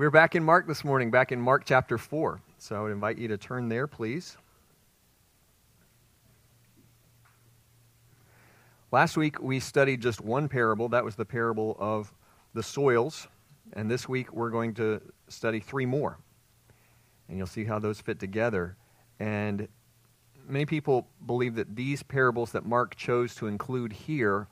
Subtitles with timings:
[0.00, 2.40] We're back in Mark this morning, back in Mark chapter 4.
[2.56, 4.38] So I would invite you to turn there, please.
[8.90, 10.88] Last week we studied just one parable.
[10.88, 12.14] That was the parable of
[12.54, 13.28] the soils.
[13.74, 16.16] And this week we're going to study three more.
[17.28, 18.78] And you'll see how those fit together.
[19.18, 19.68] And
[20.48, 24.48] many people believe that these parables that Mark chose to include here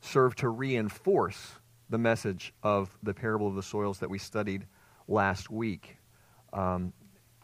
[0.00, 1.54] serve to reinforce
[1.90, 4.68] the message of the parable of the soils that we studied
[5.08, 5.96] last week.
[6.52, 6.92] Um,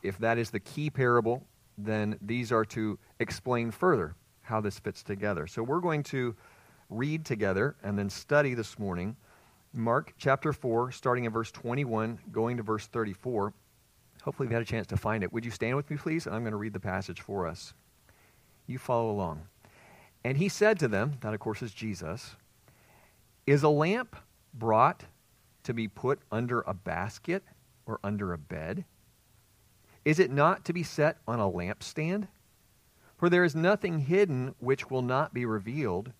[0.03, 1.45] if that is the key parable,
[1.77, 5.47] then these are to explain further how this fits together.
[5.47, 6.34] So we're going to
[6.89, 9.17] read together and then study this morning
[9.73, 13.53] Mark chapter 4, starting in verse 21, going to verse 34.
[14.23, 15.33] Hopefully, you've had a chance to find it.
[15.33, 16.27] Would you stand with me, please?
[16.27, 17.73] And I'm going to read the passage for us.
[18.67, 19.42] You follow along.
[20.25, 22.34] And he said to them, that of course is Jesus,
[23.47, 24.17] Is a lamp
[24.53, 25.05] brought
[25.62, 27.45] to be put under a basket
[27.91, 28.85] or under a bed?
[30.05, 32.28] Is it not to be set on a lampstand?
[33.19, 36.12] For there is nothing hidden which will not be revealed,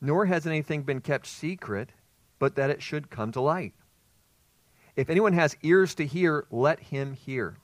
[0.00, 1.90] nor has anything been kept secret,
[2.38, 3.72] but that it should come to light.
[4.96, 7.56] If anyone has ears to hear, let him hear.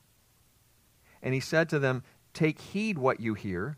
[1.23, 3.77] And he said to them, Take heed what you hear.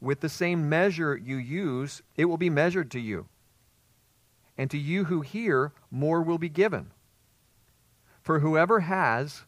[0.00, 3.26] With the same measure you use, it will be measured to you.
[4.56, 6.92] And to you who hear, more will be given.
[8.22, 9.44] For whoever has,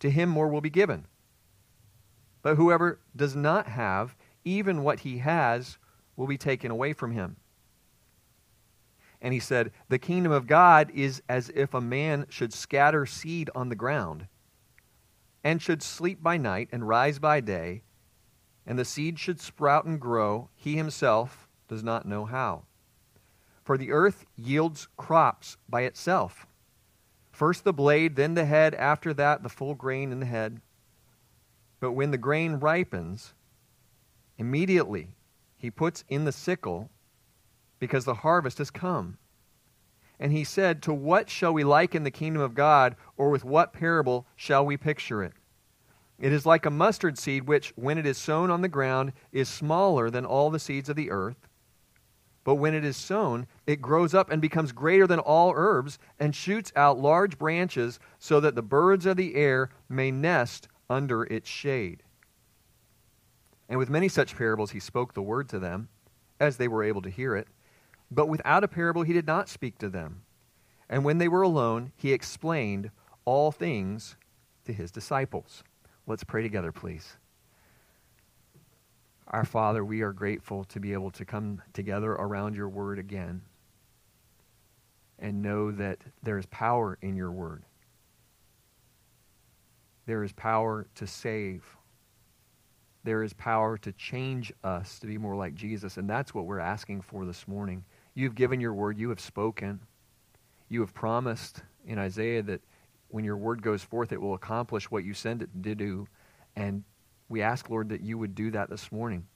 [0.00, 1.06] to him more will be given.
[2.42, 5.78] But whoever does not have, even what he has,
[6.16, 7.36] will be taken away from him.
[9.22, 13.48] And he said, The kingdom of God is as if a man should scatter seed
[13.54, 14.26] on the ground,
[15.42, 17.82] and should sleep by night and rise by day
[18.66, 22.64] and the seed should sprout and grow, he himself does not know how.
[23.62, 26.46] For the earth yields crops by itself.
[27.34, 30.60] First the blade, then the head, after that the full grain in the head.
[31.80, 33.34] But when the grain ripens,
[34.38, 35.16] immediately
[35.56, 36.90] he puts in the sickle,
[37.80, 39.18] because the harvest has come.
[40.20, 43.72] And he said, To what shall we liken the kingdom of God, or with what
[43.72, 45.32] parable shall we picture it?
[46.20, 49.48] It is like a mustard seed, which, when it is sown on the ground, is
[49.48, 51.48] smaller than all the seeds of the earth.
[52.44, 56.36] But when it is sown, it grows up and becomes greater than all herbs, and
[56.36, 61.48] shoots out large branches, so that the birds of the air may nest under its
[61.48, 62.02] shade.
[63.68, 65.88] And with many such parables he spoke the word to them,
[66.38, 67.48] as they were able to hear it.
[68.10, 70.22] But without a parable he did not speak to them.
[70.90, 72.90] And when they were alone, he explained
[73.24, 74.16] all things
[74.66, 75.64] to his disciples.
[76.06, 77.16] Let's pray together, please.
[79.34, 83.42] Our Father, we are grateful to be able to come together around your word again
[85.18, 87.64] and know that there is power in your word.
[90.06, 91.64] There is power to save.
[93.02, 95.96] There is power to change us to be more like Jesus.
[95.96, 97.84] And that's what we're asking for this morning.
[98.14, 99.80] You've given your word, you have spoken.
[100.68, 102.60] You have promised in Isaiah that
[103.08, 106.06] when your word goes forth, it will accomplish what you send it to do.
[106.54, 106.84] And
[107.28, 109.26] we ask, Lord, that you would do that this morning.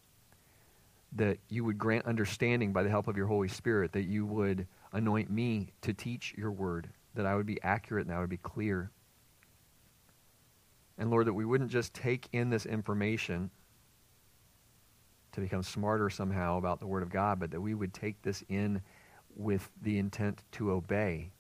[1.13, 4.67] That you would grant understanding by the help of your Holy Spirit, that you would
[4.93, 8.37] anoint me to teach your word, that I would be accurate and I would be
[8.37, 8.91] clear.
[10.99, 13.51] And Lord, that we wouldn't just take in this information
[15.33, 18.43] to become smarter somehow about the Word of God, but that we would take this
[18.49, 18.83] in
[19.37, 21.31] with the intent to obey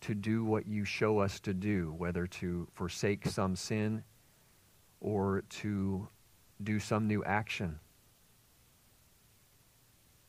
[0.00, 4.02] to do what you show us to do, whether to forsake some sin
[5.00, 6.08] or to
[6.62, 7.78] do some new action,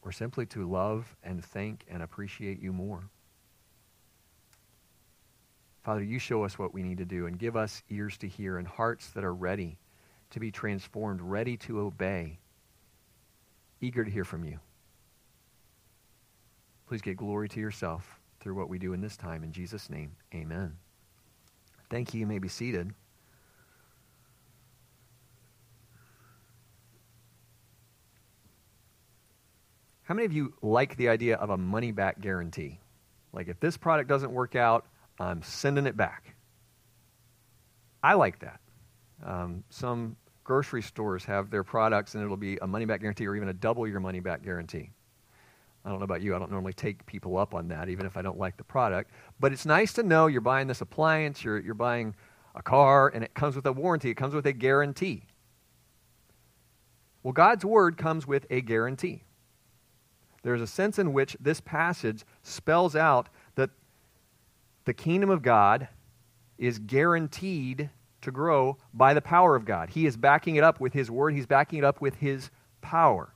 [0.02, 3.10] or simply to love and thank and appreciate you more.
[5.84, 8.58] Father, you show us what we need to do and give us ears to hear
[8.58, 9.80] and hearts that are ready
[10.30, 12.38] to be transformed, ready to obey,
[13.82, 14.60] eager to hear from you.
[16.88, 19.44] Please get glory to yourself through what we do in this time.
[19.44, 20.76] In Jesus' name, amen.
[21.90, 22.20] Thank you.
[22.20, 22.94] You may be seated.
[30.10, 32.80] How many of you like the idea of a money back guarantee?
[33.32, 34.88] Like, if this product doesn't work out,
[35.20, 36.34] I'm sending it back.
[38.02, 38.60] I like that.
[39.24, 43.36] Um, some grocery stores have their products, and it'll be a money back guarantee or
[43.36, 44.90] even a double your money back guarantee.
[45.86, 48.18] I don't know about you, I don't normally take people up on that, even if
[48.18, 49.12] I don't like the product.
[49.40, 52.16] But it's nice to know you're buying this appliance, you're, you're buying
[52.56, 55.28] a car, and it comes with a warranty, it comes with a guarantee.
[57.22, 59.22] Well, God's Word comes with a guarantee.
[60.44, 63.70] There's a sense in which this passage spells out that
[64.86, 65.88] the kingdom of God
[66.58, 67.90] is guaranteed
[68.22, 69.90] to grow by the power of God.
[69.90, 72.50] He is backing it up with His Word, He's backing it up with His
[72.82, 73.34] power.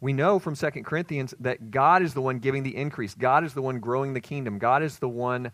[0.00, 3.54] We know from 2 Corinthians that God is the one giving the increase, God is
[3.54, 5.52] the one growing the kingdom, God is the one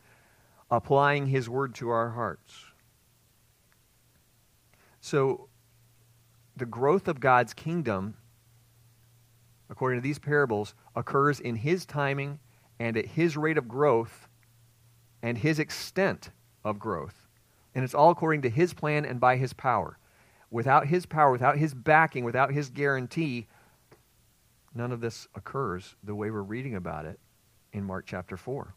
[0.70, 2.64] applying His Word to our hearts.
[5.00, 5.48] So,
[6.56, 8.16] the growth of God's kingdom,
[9.70, 12.40] according to these parables, occurs in His timing
[12.78, 14.28] and at His rate of growth
[15.22, 16.30] and His extent
[16.64, 17.28] of growth.
[17.74, 19.98] And it's all according to His plan and by His power.
[20.50, 23.46] Without His power, without His backing, without His guarantee,
[24.74, 27.20] none of this occurs the way we're reading about it
[27.72, 28.74] in Mark chapter 4.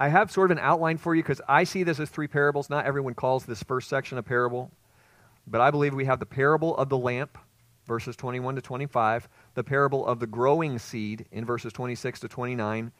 [0.00, 2.68] I have sort of an outline for you because I see this as three parables.
[2.68, 4.72] Not everyone calls this first section a parable,
[5.46, 7.38] but I believe we have the parable of the lamp,
[7.86, 12.92] verses 21 to 25, the parable of the growing seed in verses 26 to 29,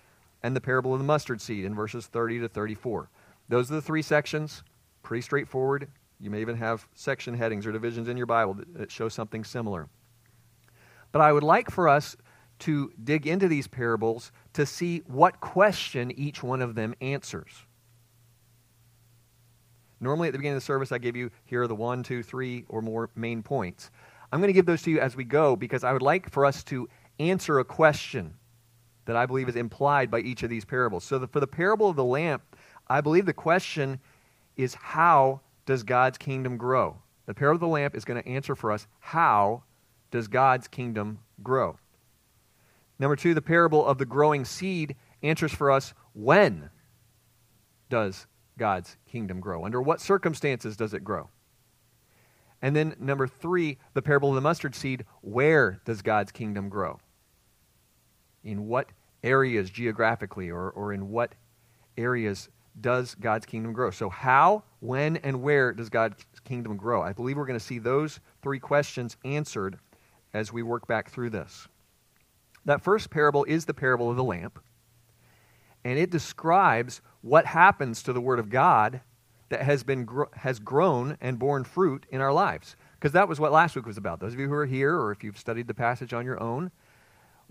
[0.43, 3.08] and the parable of the mustard seed in verses 30 to 34.
[3.49, 4.62] Those are the three sections.
[5.02, 5.88] Pretty straightforward.
[6.20, 9.88] You may even have section headings or divisions in your Bible that, show something similar.
[11.11, 12.17] But I would like for us
[12.61, 17.50] to dig into these parables to see what question each one of them answers.
[20.00, 22.23] Normally, at the beginning of the service, I give you here are the one, two,
[22.23, 23.90] three, or more main points.
[24.32, 26.46] I'm going to give those to you as we go because I would like for
[26.46, 26.88] us to
[27.20, 28.34] answer a question
[29.05, 31.05] that I believe is implied by each of these parables.
[31.05, 32.43] So, the, for the parable of the lamp,
[32.88, 34.00] I believe the question
[34.56, 36.96] is how does God's kingdom grow?
[37.26, 39.64] The parable of the lamp is going to answer for us how
[40.11, 41.79] does God's kingdom grow?
[42.99, 46.70] Number two, the parable of the growing seed answers for us when
[47.90, 48.26] does
[48.58, 49.64] God's kingdom grow?
[49.64, 51.29] Under what circumstances does it grow?
[52.62, 57.00] And then number three, the parable of the mustard seed, where does God's kingdom grow?
[58.44, 58.88] In what
[59.25, 61.35] areas geographically or, or in what
[61.97, 62.49] areas
[62.81, 63.91] does God's kingdom grow?
[63.91, 67.03] So, how, when, and where does God's kingdom grow?
[67.03, 69.79] I believe we're going to see those three questions answered
[70.32, 71.69] as we work back through this.
[72.65, 74.61] That first parable is the parable of the lamp,
[75.85, 79.00] and it describes what happens to the Word of God
[79.52, 82.75] that has, been has grown and borne fruit in our lives.
[82.94, 84.19] Because that was what last week was about.
[84.19, 86.70] Those of you who are here, or if you've studied the passage on your own,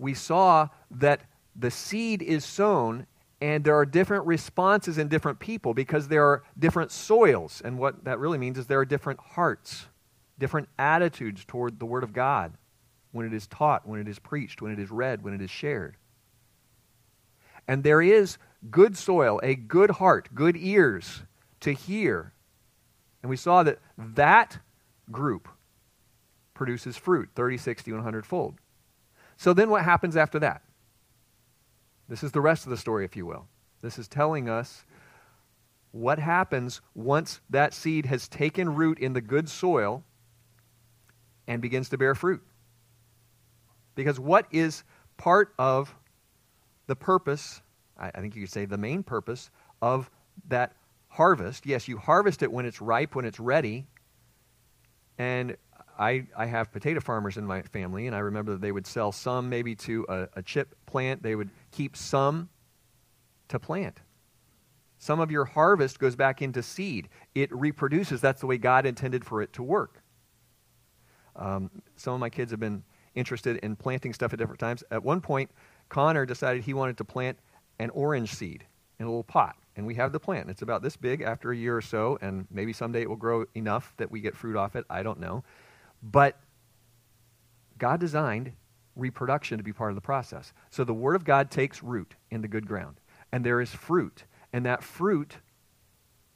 [0.00, 1.22] we saw that
[1.54, 3.06] the seed is sown
[3.40, 7.62] and there are different responses in different people because there are different soils.
[7.64, 9.86] And what that really means is there are different hearts,
[10.40, 12.52] different attitudes toward the Word of God
[13.12, 15.50] when it is taught, when it is preached, when it is read, when it is
[15.50, 15.96] shared.
[17.68, 18.38] And there is
[18.72, 21.22] good soil, a good heart, good ears
[21.62, 22.32] to hear.
[23.22, 24.58] And we saw that that
[25.10, 25.48] group
[26.54, 28.54] produces fruit 30, 60, 100 fold.
[29.36, 30.62] So then what happens after that?
[32.08, 33.46] This is the rest of the story, if you will.
[33.80, 34.84] This is telling us
[35.92, 40.04] what happens once that seed has taken root in the good soil
[41.46, 42.42] and begins to bear fruit.
[43.94, 44.84] Because what is
[45.16, 45.94] part of
[46.86, 47.60] the purpose,
[47.98, 49.50] I, think you could say the main purpose
[49.80, 50.10] of
[50.48, 50.74] that
[51.12, 51.66] harvest?
[51.66, 53.86] Yes, you harvest it when it's ripe, when it's ready.
[55.18, 55.56] And
[55.98, 59.12] I, I have potato farmers in my family, and I remember that they would sell
[59.12, 61.22] some maybe to a, a chip plant.
[61.22, 62.48] They would keep some
[63.48, 64.00] to plant.
[64.98, 67.08] Some of your harvest goes back into seed.
[67.34, 68.20] It reproduces.
[68.20, 70.02] That's the way God intended for it to work.
[71.36, 72.84] Um, some of my kids have been
[73.14, 74.82] interested in planting stuff at different times.
[74.90, 75.50] At one point,
[75.90, 77.38] Connor decided he wanted to plant
[77.78, 78.64] an orange seed
[78.98, 79.56] in a little pot.
[79.76, 80.50] And we have the plant.
[80.50, 83.46] It's about this big after a year or so, and maybe someday it will grow
[83.54, 84.84] enough that we get fruit off it.
[84.90, 85.44] I don't know.
[86.02, 86.38] But
[87.78, 88.52] God designed
[88.96, 90.52] reproduction to be part of the process.
[90.70, 93.00] So the Word of God takes root in the good ground,
[93.32, 95.38] and there is fruit, and that fruit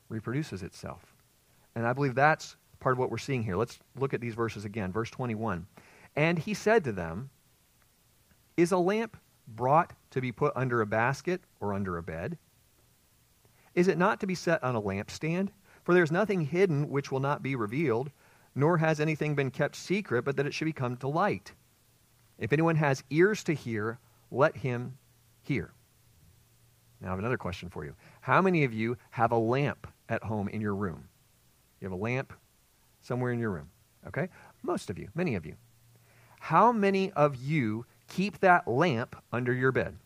[0.09, 1.15] reproduces itself.
[1.75, 3.57] And I believe that's part of what we're seeing here.
[3.57, 4.93] Let's look at these verses again.
[4.93, 5.67] Verse 21.
[6.15, 7.31] And he said to them,
[8.57, 9.17] Is a lamp
[9.47, 12.39] brought to be put under a basket or under a bed?
[13.77, 15.51] Is it not to be set on a lampstand?
[15.85, 18.11] For there is nothing hidden which will not be revealed,
[18.57, 21.53] nor has anything been kept secret, but that it should become to light.
[22.39, 24.01] If anyone has ears to hear,
[24.33, 24.99] let him
[25.43, 25.73] hear.
[27.01, 27.95] Now, I have another question for you.
[28.23, 31.09] How many of you have a lamp at home in your room?
[31.81, 32.33] You have a lamp
[33.03, 33.71] somewhere in your room,
[34.09, 34.29] okay?
[34.63, 35.55] Most of you, many of you.
[36.41, 39.97] How many of you keep that lamp under your bed?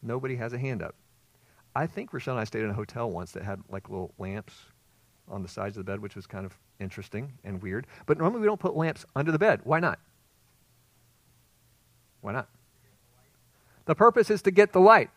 [0.00, 0.94] Nobody has a hand up.
[1.74, 4.54] I think Rochelle and I stayed in a hotel once that had like little lamps
[5.28, 7.86] on the sides of the bed, which was kind of interesting and weird.
[8.06, 9.60] But normally we don't put lamps under the bed.
[9.64, 9.98] Why not?
[12.20, 12.48] Why not?
[13.84, 15.10] The purpose is to get the light.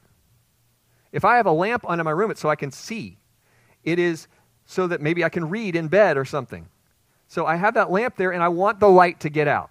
[1.11, 3.17] If I have a lamp under my room, it's so I can see.
[3.83, 4.27] It is
[4.65, 6.67] so that maybe I can read in bed or something.
[7.27, 9.70] So I have that lamp there and I want the light to get out.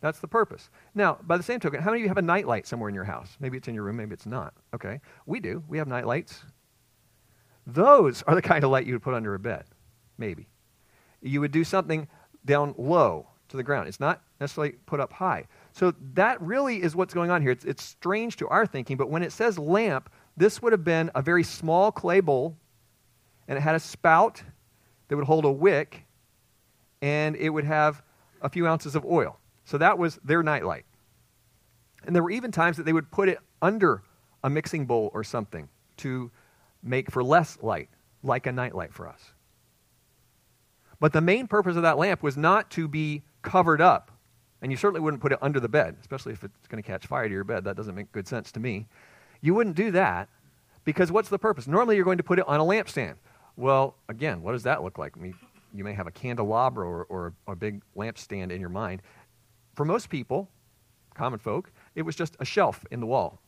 [0.00, 0.70] That's the purpose.
[0.94, 2.94] Now, by the same token, how many of you have a night light somewhere in
[2.94, 3.36] your house?
[3.38, 4.54] Maybe it's in your room, maybe it's not.
[4.74, 5.00] Okay.
[5.26, 5.62] We do.
[5.68, 6.42] We have night lights.
[7.66, 9.64] Those are the kind of light you would put under a bed.
[10.16, 10.48] Maybe.
[11.20, 12.08] You would do something
[12.46, 13.88] down low to the ground.
[13.88, 15.46] It's not necessarily put up high.
[15.72, 17.50] So that really is what's going on here.
[17.50, 21.10] It's, it's strange to our thinking, but when it says lamp, this would have been
[21.14, 22.56] a very small clay bowl,
[23.48, 24.42] and it had a spout
[25.08, 26.06] that would hold a wick,
[27.02, 28.02] and it would have
[28.40, 29.39] a few ounces of oil.
[29.70, 30.84] So that was their nightlight.
[32.04, 34.02] And there were even times that they would put it under
[34.42, 36.32] a mixing bowl or something to
[36.82, 37.88] make for less light,
[38.24, 39.32] like a nightlight for us.
[40.98, 44.10] But the main purpose of that lamp was not to be covered up.
[44.60, 47.06] And you certainly wouldn't put it under the bed, especially if it's going to catch
[47.06, 47.62] fire to your bed.
[47.62, 48.88] That doesn't make good sense to me.
[49.40, 50.28] You wouldn't do that
[50.84, 51.68] because what's the purpose?
[51.68, 53.14] Normally you're going to put it on a lampstand.
[53.56, 55.16] Well, again, what does that look like?
[55.16, 55.34] I mean,
[55.72, 59.02] you may have a candelabra or, or a big lampstand in your mind.
[59.74, 60.48] For most people,
[61.14, 63.40] common folk, it was just a shelf in the wall.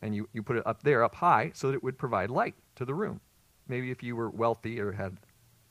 [0.00, 2.54] And you, you put it up there, up high, so that it would provide light
[2.76, 3.20] to the room.
[3.68, 5.16] Maybe if you were wealthy or had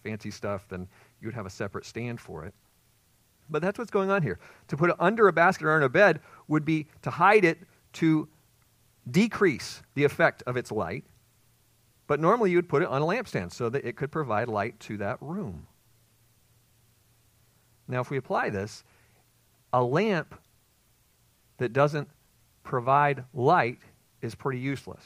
[0.04, 0.88] fancy stuff, then
[1.20, 2.54] you would have a separate stand for it.
[3.50, 4.40] But that's what's going on here.
[4.70, 7.60] To put it under a basket or on a bed would be to hide it
[7.94, 8.30] to
[9.10, 11.04] decrease the effect of its light.
[12.08, 14.80] But normally you would put it on a lampstand so that it could provide light
[14.82, 15.68] to that room.
[17.88, 18.84] Now, if we apply this,
[19.74, 20.36] a lamp
[21.58, 22.10] that doesn't
[22.64, 23.80] provide light
[24.22, 25.04] is pretty useless.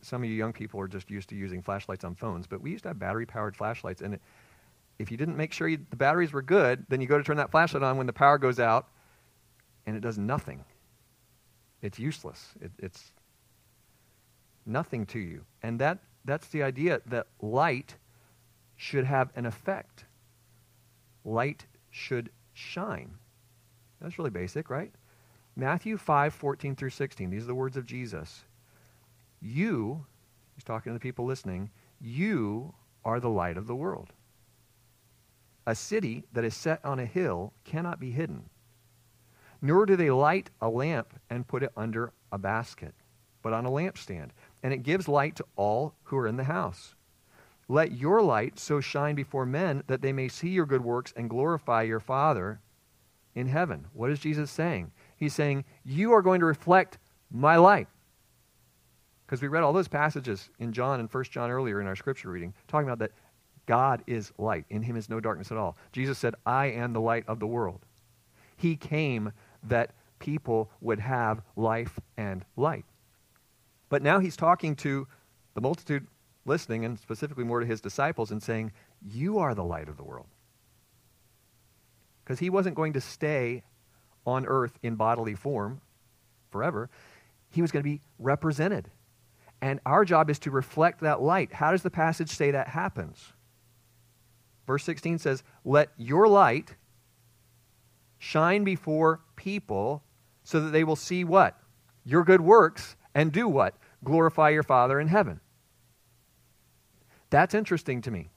[0.00, 2.70] Some of you young people are just used to using flashlights on phones, but we
[2.70, 4.22] used to have battery powered flashlights, and it,
[4.98, 7.36] if you didn't make sure you, the batteries were good, then you go to turn
[7.36, 8.88] that flashlight on when the power goes out,
[9.86, 10.64] and it does nothing.
[11.82, 12.54] It's useless.
[12.60, 13.12] It, it's
[14.66, 15.44] nothing to you.
[15.62, 17.94] And that, that's the idea that light
[18.76, 20.04] should have an effect.
[21.24, 23.14] Light should shine.
[24.00, 24.92] That's really basic, right?
[25.56, 27.30] Matthew 5, 14 through 16.
[27.30, 28.44] These are the words of Jesus.
[29.40, 30.06] You,
[30.54, 34.12] he's talking to the people listening, you are the light of the world.
[35.66, 38.48] A city that is set on a hill cannot be hidden.
[39.60, 42.94] Nor do they light a lamp and put it under a basket,
[43.42, 44.30] but on a lampstand,
[44.62, 46.94] and it gives light to all who are in the house.
[47.68, 51.28] Let your light so shine before men that they may see your good works and
[51.28, 52.60] glorify your Father
[53.34, 53.86] in heaven.
[53.92, 54.90] What is Jesus saying?
[55.16, 56.98] He's saying, You are going to reflect
[57.30, 57.88] my light.
[59.26, 62.30] Because we read all those passages in John and 1 John earlier in our scripture
[62.30, 63.12] reading, talking about that
[63.66, 64.64] God is light.
[64.70, 65.76] In him is no darkness at all.
[65.92, 67.84] Jesus said, I am the light of the world.
[68.56, 69.30] He came
[69.64, 72.86] that people would have life and light.
[73.90, 75.06] But now he's talking to
[75.54, 76.06] the multitude
[76.48, 80.04] listening, and specifically more to his disciples, and saying, You are the light of the
[80.04, 80.26] world.
[82.24, 83.62] Because he wasn't going to stay
[84.26, 85.80] on earth in bodily form
[86.50, 86.90] forever,
[87.50, 88.90] he was going to be represented.
[89.60, 91.52] And our job is to reflect that light.
[91.52, 93.32] How does the passage say that happens?
[94.66, 96.76] Verse 16 says, Let your light
[98.18, 100.02] shine before people
[100.44, 101.58] so that they will see what?
[102.04, 103.74] Your good works and do what?
[104.04, 105.40] Glorify your Father in heaven.
[107.30, 108.30] That's interesting to me.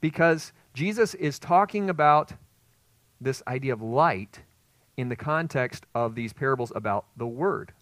[0.00, 2.32] Because Jesus is talking about
[3.20, 4.40] this idea of light
[4.96, 7.72] in the context of these parables about the Word.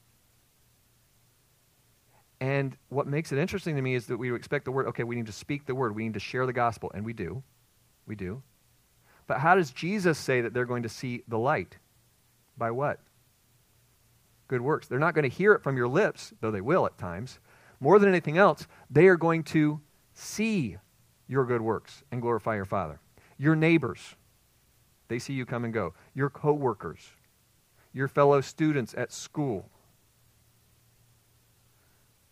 [2.42, 5.14] And what makes it interesting to me is that we expect the word, okay, we
[5.14, 7.40] need to speak the word, we need to share the gospel, and we do.
[8.04, 8.42] We do.
[9.28, 11.76] But how does Jesus say that they're going to see the light?
[12.58, 12.98] By what?
[14.48, 14.88] Good works.
[14.88, 17.38] They're not going to hear it from your lips, though they will at times.
[17.82, 19.80] More than anything else, they are going to
[20.14, 20.76] see
[21.26, 23.00] your good works and glorify your Father.
[23.38, 24.14] Your neighbors,
[25.08, 25.92] they see you come and go.
[26.14, 27.00] Your coworkers,
[27.92, 29.68] your fellow students at school,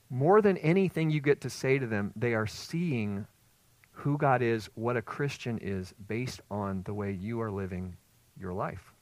[0.09, 3.26] more than anything you get to say to them, they are seeing
[3.90, 7.97] who God is, what a Christian is, based on the way you are living
[8.38, 8.92] your life.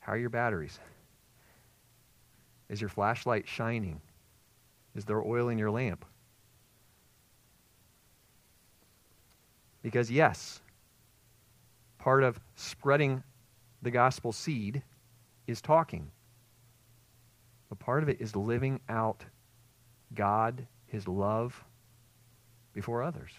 [0.00, 0.80] How are your batteries?
[2.68, 4.00] Is your flashlight shining?
[4.94, 6.04] Is there oil in your lamp?
[9.82, 10.60] Because, yes,
[11.98, 13.22] part of spreading
[13.82, 14.82] the gospel seed
[15.46, 16.10] is talking.
[17.68, 19.24] But part of it is living out
[20.14, 21.64] God, His love
[22.72, 23.32] before others.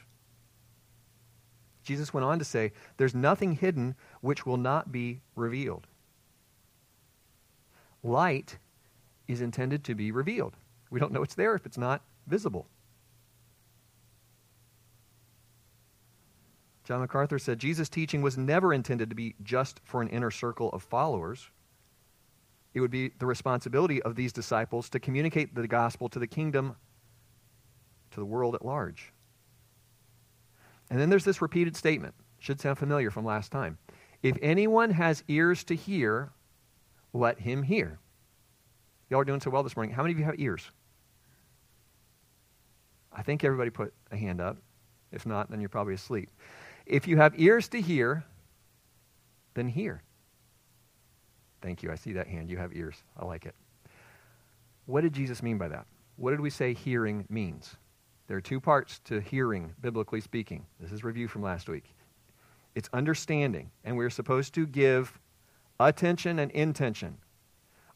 [1.83, 5.87] Jesus went on to say, There's nothing hidden which will not be revealed.
[8.03, 8.57] Light
[9.27, 10.55] is intended to be revealed.
[10.89, 12.67] We don't know it's there if it's not visible.
[16.83, 20.69] John MacArthur said Jesus' teaching was never intended to be just for an inner circle
[20.69, 21.49] of followers.
[22.73, 26.77] It would be the responsibility of these disciples to communicate the gospel to the kingdom,
[28.11, 29.11] to the world at large.
[30.89, 33.77] And then there's this repeated statement, should sound familiar from last time.
[34.23, 36.31] If anyone has ears to hear,
[37.11, 37.99] let him hear.
[39.09, 39.93] Y'all are doing so well this morning.
[39.93, 40.69] How many of you have ears?
[43.13, 44.57] I think everybody put a hand up.
[45.11, 46.29] If not, then you're probably asleep.
[46.85, 48.23] If you have ears to hear,
[49.53, 50.01] then hear.
[51.61, 51.91] Thank you.
[51.91, 52.49] I see that hand.
[52.49, 52.95] You have ears.
[53.17, 53.55] I like it.
[54.85, 55.85] What did Jesus mean by that?
[56.17, 57.75] What did we say hearing means?
[58.27, 60.65] There are two parts to hearing, biblically speaking.
[60.79, 61.85] This is review from last week.
[62.75, 65.17] It's understanding, and we're supposed to give
[65.79, 67.17] attention and intention.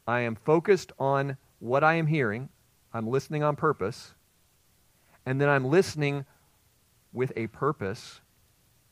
[0.06, 2.48] I am focused on what I am hearing,
[2.92, 4.14] I'm listening on purpose,
[5.24, 6.24] and then I'm listening
[7.12, 8.20] with a purpose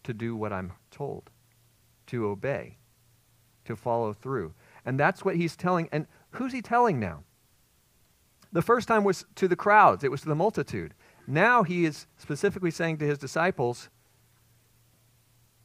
[0.05, 1.31] to do what I'm told,
[2.07, 2.79] to obey,
[3.65, 4.55] to follow through.
[4.85, 5.89] And that's what he's telling.
[5.91, 7.25] And who's he telling now?
[8.53, 10.95] The first time was to the crowds, it was to the multitude.
[11.27, 13.89] Now he is specifically saying to his disciples,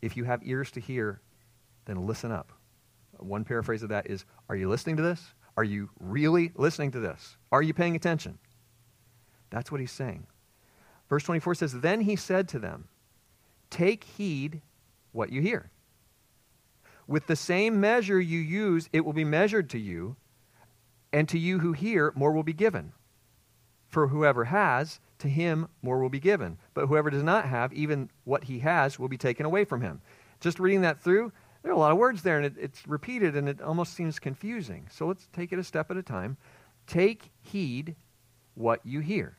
[0.02, 1.22] if you have ears to hear,
[1.86, 2.52] then listen up.
[3.19, 5.34] One paraphrase of that is Are you listening to this?
[5.57, 7.38] Are you really listening to this?
[7.51, 8.38] Are you paying attention?
[9.50, 10.27] That's what he's saying.
[11.10, 12.88] Verse 24 says, Then he said to them,
[13.69, 14.62] Take heed
[15.12, 15.69] what you hear.
[17.07, 20.15] With the same measure you use, it will be measured to you,
[21.13, 22.93] and to you who hear, more will be given.
[23.88, 26.57] For whoever has, to him more will be given.
[26.74, 30.01] But whoever does not have, even what he has will be taken away from him.
[30.41, 31.31] Just reading that through,
[31.65, 34.19] there are a lot of words there, and it, it's repeated, and it almost seems
[34.19, 34.86] confusing.
[34.91, 36.38] So let's take it a step at a time.
[36.86, 37.95] Take heed
[38.54, 39.36] what you hear.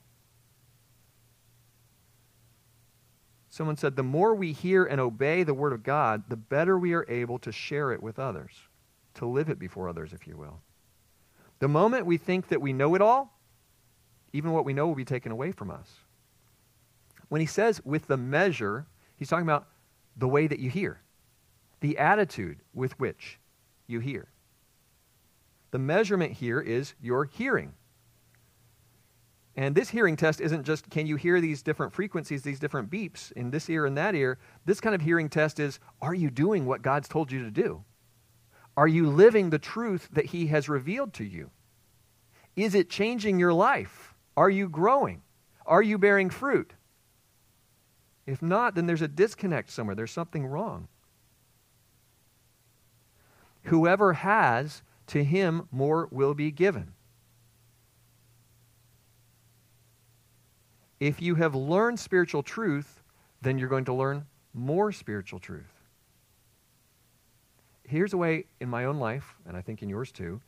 [3.48, 6.94] Someone said, the more we hear and obey the Word of God, the better we
[6.94, 8.50] are able to share it with others,
[9.14, 10.58] to live it before others, if you will.
[11.60, 13.38] The moment we think that we know it all,
[14.32, 15.88] even what we know will be taken away from us.
[17.28, 18.84] When he says with the measure,
[19.16, 19.68] he's talking about
[20.16, 21.00] the way that you hear,
[21.80, 23.38] the attitude with which
[23.86, 24.28] you hear.
[25.70, 27.74] The measurement here is your hearing.
[29.56, 33.32] And this hearing test isn't just can you hear these different frequencies, these different beeps
[33.32, 34.38] in this ear and that ear.
[34.66, 37.82] This kind of hearing test is are you doing what God's told you to do?
[38.76, 41.50] Are you living the truth that He has revealed to you?
[42.54, 44.14] Is it changing your life?
[44.36, 45.22] Are you growing?
[45.64, 46.74] Are you bearing fruit?
[48.26, 49.94] If not, then there's a disconnect somewhere.
[49.94, 50.88] There's something wrong.
[53.66, 56.92] Whoever has, to him more will be given.
[60.98, 63.02] If you have learned spiritual truth,
[63.42, 64.24] then you're going to learn
[64.54, 65.64] more spiritual truth.
[67.84, 70.40] Here's a way in my own life, and I think in yours too,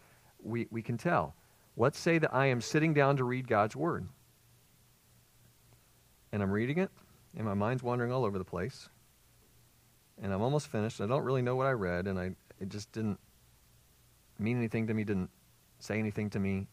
[0.43, 1.35] we, we can tell.
[1.77, 4.09] Let's say that I am sitting down to read God's Word.
[6.33, 6.91] And I'm reading it,
[7.37, 8.89] and my mind's wandering all over the place.
[10.21, 11.01] And I'm almost finished.
[11.01, 13.19] I don't really know what I read, and I, it just didn't
[14.39, 15.31] mean anything to me, didn't
[15.81, 16.67] say anything to me.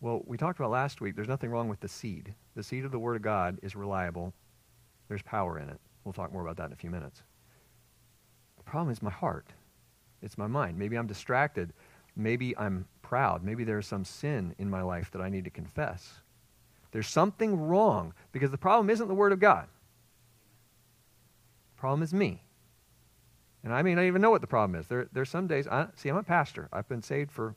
[0.00, 2.34] Well, we talked about last week, there's nothing wrong with the seed.
[2.54, 4.32] The seed of the Word of God is reliable,
[5.08, 5.80] there's power in it.
[6.04, 7.22] We'll talk more about that in a few minutes.
[8.58, 9.46] The problem is my heart,
[10.22, 10.78] it's my mind.
[10.78, 11.72] Maybe I'm distracted.
[12.16, 13.42] Maybe I'm proud.
[13.42, 16.20] Maybe there's some sin in my life that I need to confess.
[16.92, 19.66] There's something wrong because the problem isn't the Word of God.
[21.74, 22.43] The problem is me.
[23.64, 24.86] And I may not even know what the problem is.
[24.86, 26.68] There, there's some days, I, see, I'm a pastor.
[26.70, 27.56] I've been saved for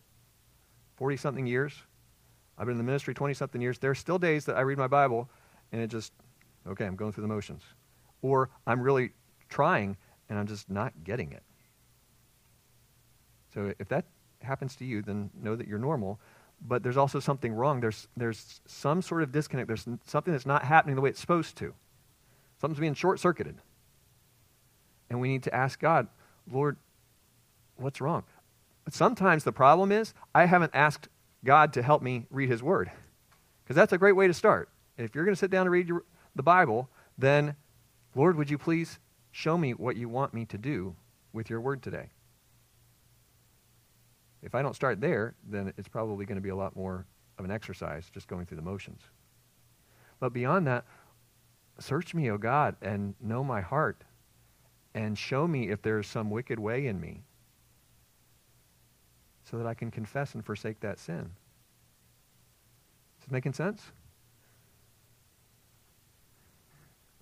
[0.96, 1.74] 40 something years.
[2.58, 3.78] I've been in the ministry 20 something years.
[3.78, 5.30] There are still days that I read my Bible
[5.74, 6.14] and it just,
[6.66, 7.62] okay, I'm going through the motions.
[8.22, 9.12] Or I'm really
[9.50, 9.98] trying
[10.30, 11.44] and I'm just not getting it.
[13.54, 14.06] So if that
[14.42, 16.22] happens to you, then know that you're normal.
[16.66, 17.82] But there's also something wrong.
[17.82, 19.68] There's, there's some sort of disconnect.
[19.68, 21.74] There's something that's not happening the way it's supposed to.
[22.62, 23.58] Something's being short circuited.
[25.10, 26.08] And we need to ask God,
[26.52, 26.78] Lord,
[27.76, 28.24] what's wrong?
[28.84, 31.08] But sometimes the problem is I haven't asked
[31.44, 32.92] God to help me read His Word.
[33.64, 34.70] Because that's a great way to start.
[34.98, 36.04] If you're going to sit down and read your,
[36.36, 37.56] the Bible, then,
[38.16, 39.00] Lord, would you please
[39.32, 40.96] show me what you want me to do
[41.34, 42.10] with your Word today?
[44.42, 47.06] If I don't start there, then it's probably going to be a lot more
[47.38, 49.02] of an exercise just going through the motions.
[50.20, 50.86] But beyond that,
[51.80, 54.04] search me, O God, and know my heart,
[54.98, 57.22] and show me if there's some wicked way in me
[59.44, 61.30] so that I can confess and forsake that sin.
[63.20, 63.92] Is this making sense?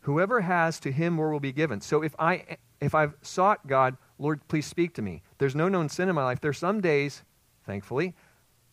[0.01, 1.81] Whoever has to him more will be given.
[1.81, 5.21] So if I if I've sought God, Lord, please speak to me.
[5.37, 6.39] There's no known sin in my life.
[6.39, 7.23] There's some days,
[7.65, 8.13] thankfully,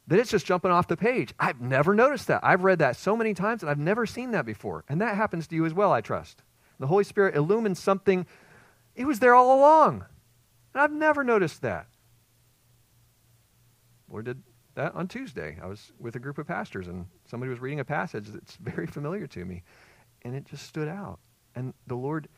[0.07, 1.35] that it's just jumping off the page.
[1.41, 2.45] I've never noticed that.
[2.45, 4.85] I've read that so many times and I've never seen that before.
[4.88, 6.43] And that happens to you as well, I trust.
[6.79, 8.27] The Holy Spirit illumines something.
[8.95, 10.05] It was there all along.
[10.75, 11.87] And I've never noticed that.
[14.11, 14.43] Lord did
[14.75, 15.59] that on Tuesday.
[15.63, 18.87] I was with a group of pastors and somebody was reading a passage that's very
[18.87, 19.63] familiar to me.
[20.23, 21.19] And it just stood out.
[21.55, 22.29] And the Lord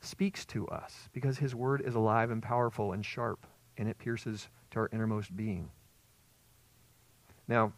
[0.00, 4.48] speaks to us because his word is alive and powerful and sharp, and it pierces
[4.70, 5.70] to our innermost being.
[7.48, 7.72] Now,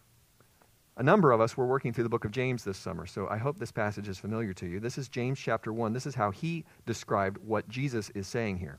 [0.97, 3.39] a number of us were working through the book of James this summer, so I
[3.39, 4.79] hope this passage is familiar to you.
[4.79, 5.93] This is James chapter 1.
[5.93, 8.79] This is how he described what Jesus is saying here.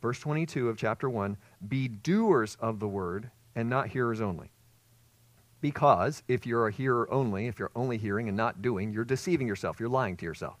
[0.00, 1.36] Verse 22 of chapter 1
[1.68, 4.50] Be doers of the word and not hearers only.
[5.60, 9.46] Because if you're a hearer only, if you're only hearing and not doing, you're deceiving
[9.46, 9.78] yourself.
[9.78, 10.58] You're lying to yourself.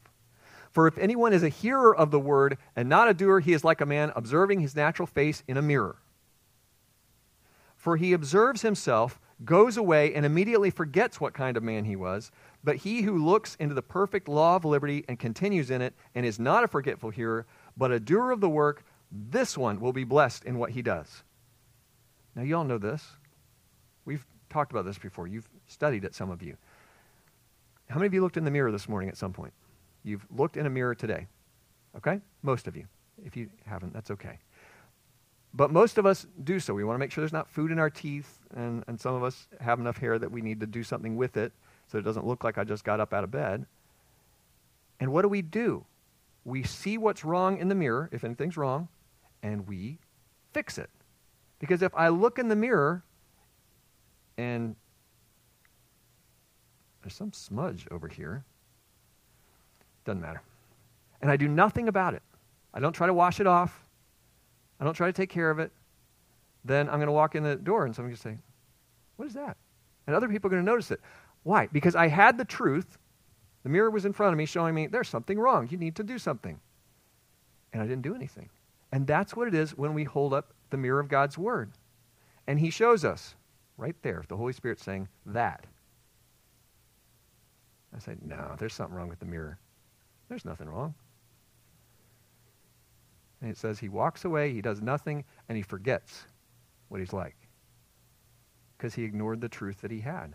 [0.70, 3.64] For if anyone is a hearer of the word and not a doer, he is
[3.64, 5.96] like a man observing his natural face in a mirror.
[7.76, 12.30] For he observes himself, goes away, and immediately forgets what kind of man he was.
[12.64, 16.24] But he who looks into the perfect law of liberty and continues in it, and
[16.24, 20.04] is not a forgetful hearer, but a doer of the work, this one will be
[20.04, 21.22] blessed in what he does.
[22.34, 23.06] Now, you all know this.
[24.04, 25.26] We've talked about this before.
[25.26, 26.56] You've studied it, some of you.
[27.88, 29.52] How many of you looked in the mirror this morning at some point?
[30.02, 31.26] You've looked in a mirror today.
[31.96, 32.20] Okay?
[32.42, 32.86] Most of you.
[33.24, 34.38] If you haven't, that's okay.
[35.54, 36.72] But most of us do so.
[36.72, 39.22] We want to make sure there's not food in our teeth, and, and some of
[39.22, 41.52] us have enough hair that we need to do something with it
[41.88, 43.66] so it doesn't look like I just got up out of bed.
[44.98, 45.84] And what do we do?
[46.44, 48.88] We see what's wrong in the mirror, if anything's wrong,
[49.42, 49.98] and we
[50.52, 50.90] fix it.
[51.58, 53.04] Because if I look in the mirror
[54.38, 54.74] and
[57.02, 58.44] there's some smudge over here,
[60.04, 60.42] doesn't matter.
[61.20, 62.22] And I do nothing about it.
[62.74, 63.81] I don't try to wash it off.
[64.82, 65.70] I don't try to take care of it.
[66.64, 68.44] Then I'm going to walk in the door and someone's going to say,
[69.14, 69.56] What is that?
[70.08, 71.00] And other people are going to notice it.
[71.44, 71.68] Why?
[71.70, 72.98] Because I had the truth.
[73.62, 75.68] The mirror was in front of me showing me there's something wrong.
[75.70, 76.58] You need to do something.
[77.72, 78.50] And I didn't do anything.
[78.90, 81.70] And that's what it is when we hold up the mirror of God's Word.
[82.48, 83.36] And He shows us
[83.76, 85.64] right there, the Holy Spirit saying that.
[87.94, 89.60] I say, No, there's something wrong with the mirror.
[90.28, 90.96] There's nothing wrong.
[93.42, 96.26] And it says he walks away, he does nothing, and he forgets
[96.88, 97.36] what he's like
[98.78, 100.34] because he ignored the truth that he had.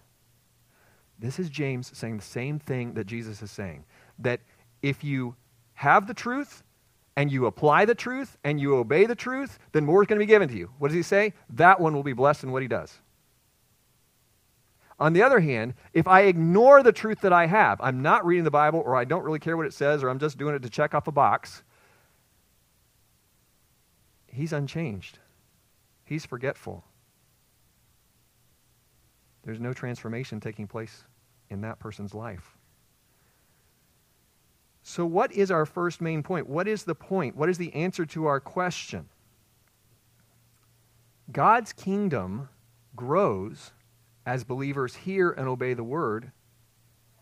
[1.19, 3.85] This is James saying the same thing that Jesus is saying
[4.19, 4.41] that
[4.81, 5.35] if you
[5.73, 6.63] have the truth
[7.15, 10.23] and you apply the truth and you obey the truth, then more is going to
[10.23, 10.69] be given to you.
[10.77, 11.33] What does he say?
[11.49, 12.99] That one will be blessed in what he does.
[14.99, 18.43] On the other hand, if I ignore the truth that I have, I'm not reading
[18.43, 20.61] the Bible or I don't really care what it says or I'm just doing it
[20.63, 21.63] to check off a box,
[24.31, 25.19] he's unchanged.
[26.05, 26.83] He's forgetful.
[29.43, 31.03] There's no transformation taking place
[31.49, 32.57] in that person's life.
[34.83, 36.47] So, what is our first main point?
[36.47, 37.35] What is the point?
[37.35, 39.09] What is the answer to our question?
[41.31, 42.47] God's kingdom
[42.95, 43.71] grows
[44.25, 46.31] as believers hear and obey the word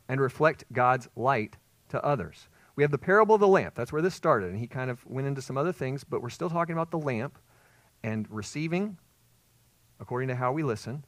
[0.07, 1.57] and reflect God's light
[1.89, 2.47] to others.
[2.75, 3.75] We have the parable of the lamp.
[3.75, 4.49] That's where this started.
[4.49, 6.99] And he kind of went into some other things, but we're still talking about the
[6.99, 7.37] lamp
[8.03, 8.97] and receiving
[9.99, 11.05] according to how we listen.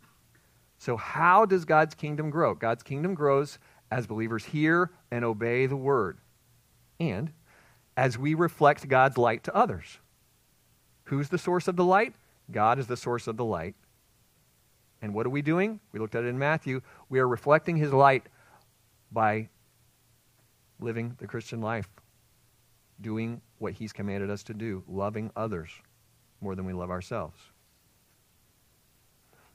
[0.77, 2.53] So, how does God's kingdom grow?
[2.53, 3.59] God's kingdom grows
[3.91, 6.19] as believers hear and obey the word,
[6.99, 7.31] and
[7.95, 9.99] as we reflect God's light to others.
[11.05, 12.15] Who's the source of the light?
[12.51, 13.75] God is the source of the light.
[15.01, 15.79] And what are we doing?
[15.91, 16.81] We looked at it in Matthew.
[17.09, 18.27] We are reflecting his light
[19.11, 19.49] by
[20.79, 21.89] living the Christian life,
[23.01, 25.69] doing what he's commanded us to do, loving others
[26.41, 27.39] more than we love ourselves.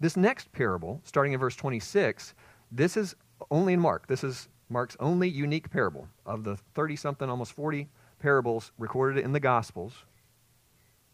[0.00, 2.34] This next parable, starting in verse 26,
[2.72, 3.14] this is
[3.50, 4.08] only in Mark.
[4.08, 6.08] This is Mark's only unique parable.
[6.26, 9.94] Of the 30 something, almost 40 parables recorded in the Gospels,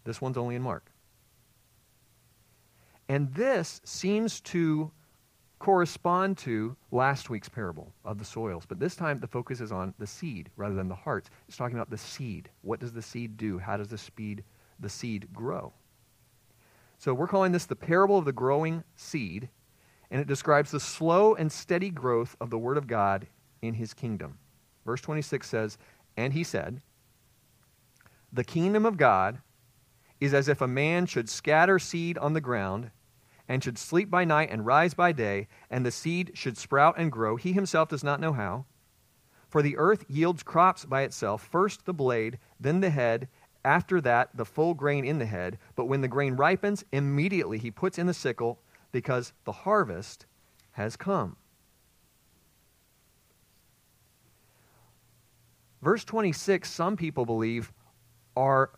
[0.05, 0.91] this one's only in Mark.
[3.11, 4.91] And this seems to
[5.59, 8.65] correspond to last week's parable of the soils.
[8.67, 11.31] But this time the focus is on the seed rather than the hearts.
[11.49, 12.49] It's talking about the seed.
[12.63, 13.59] What does the seed do?
[13.59, 14.45] How does the, speed,
[14.79, 15.73] the seed grow?
[16.99, 19.49] So we're calling this the parable of the growing seed,
[20.11, 23.27] and it describes the slow and steady growth of the Word of God
[23.63, 24.39] in His kingdom.
[24.85, 25.79] Verse 26 says,
[26.17, 26.81] And he said,
[28.33, 29.39] The kingdom of God
[30.21, 32.91] is as if a man should scatter seed on the ground
[33.49, 37.11] and should sleep by night and rise by day, and the seed should sprout and
[37.11, 38.67] grow, he himself does not know how.
[39.49, 43.29] For the earth yields crops by itself, first the blade, then the head,
[43.65, 45.59] after that the full grain in the head.
[45.75, 48.61] But when the grain ripens, immediately he puts in the sickle,
[48.93, 50.27] because the harvest
[50.73, 51.37] has come.
[55.81, 57.73] Verse 26, some people believe,
[58.37, 58.71] are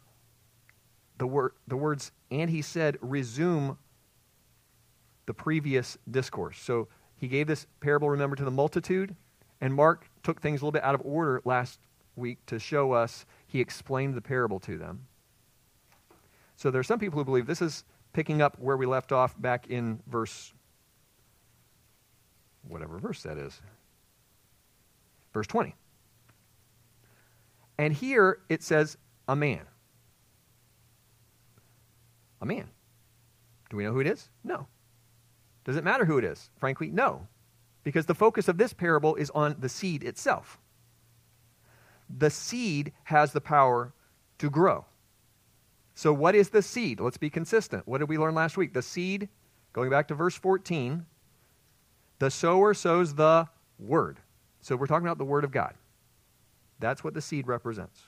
[1.19, 3.79] the, wor- the words, and he said, resume
[5.31, 6.59] the previous discourse.
[6.59, 9.15] So he gave this parable, remember, to the multitude,
[9.61, 11.79] and Mark took things a little bit out of order last
[12.17, 15.07] week to show us he explained the parable to them.
[16.57, 19.41] So there are some people who believe this is picking up where we left off
[19.41, 20.53] back in verse,
[22.67, 23.61] whatever verse that is,
[25.33, 25.77] verse 20.
[27.79, 28.97] And here it says,
[29.29, 29.63] a man.
[32.41, 32.67] A man.
[33.69, 34.29] Do we know who it is?
[34.43, 34.67] No.
[35.65, 36.51] Does it matter who it is?
[36.59, 37.27] Frankly, no.
[37.85, 40.59] Because the focus of this parable is on the seed itself.
[42.15, 43.93] The seed has the power
[44.39, 44.85] to grow.
[45.95, 47.01] So, what is the seed?
[47.01, 47.87] Let's be consistent.
[47.87, 48.73] What did we learn last week?
[48.73, 49.29] The seed,
[49.73, 51.05] going back to verse 14,
[52.19, 54.19] the sower sows the word.
[54.61, 55.75] So, we're talking about the word of God.
[56.81, 58.03] That's what the seed represents.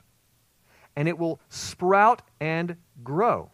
[0.96, 3.50] And it will sprout and grow.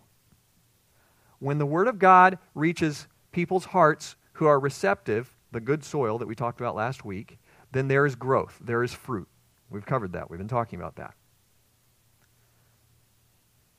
[1.40, 6.28] When the Word of God reaches people's hearts who are receptive, the good soil that
[6.28, 7.38] we talked about last week,
[7.72, 9.28] then there is growth, there is fruit.
[9.70, 11.14] We've covered that, we've been talking about that.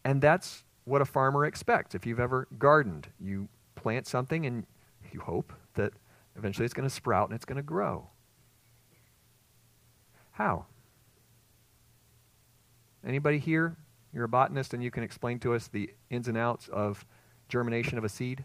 [0.03, 1.95] And that's what a farmer expects.
[1.95, 4.65] If you've ever gardened, you plant something and
[5.12, 5.93] you hope that
[6.35, 8.09] eventually it's going to sprout and it's going to grow.
[10.31, 10.65] How?
[13.05, 13.77] Anybody here?
[14.13, 17.05] You're a botanist and you can explain to us the ins and outs of
[17.47, 18.43] germination of a seed?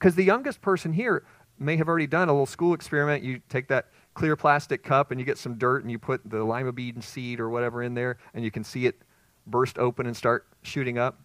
[0.00, 1.24] Because the youngest person here
[1.60, 3.22] may have already done a little school experiment.
[3.22, 6.42] You take that clear plastic cup and you get some dirt and you put the
[6.42, 9.00] lima bean seed or whatever in there and you can see it
[9.46, 11.20] burst open and start shooting up.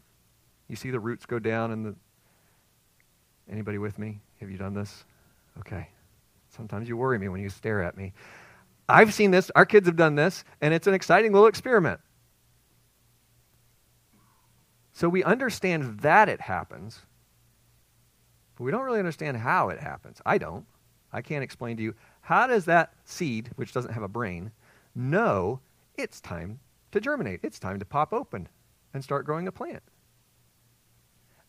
[0.67, 1.95] You see the roots go down and the
[3.49, 4.21] Anybody with me?
[4.39, 5.05] Have you done this?
[5.59, 5.89] Okay.
[6.49, 8.13] Sometimes you worry me when you stare at me.
[8.87, 9.51] I've seen this.
[9.55, 11.99] Our kids have done this, and it's an exciting little experiment.
[14.93, 17.01] So we understand that it happens,
[18.55, 20.21] but we don't really understand how it happens.
[20.25, 20.65] I don't.
[21.11, 24.51] I can't explain to you how does that seed, which doesn't have a brain,
[24.95, 25.59] know
[25.95, 26.59] it's time
[26.91, 27.41] to germinate?
[27.43, 28.47] It's time to pop open
[28.93, 29.83] and start growing a plant.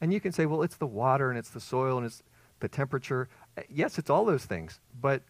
[0.00, 2.22] And you can say, well, it's the water and it's the soil and it's
[2.60, 3.28] the temperature.
[3.56, 5.22] Uh, yes, it's all those things, but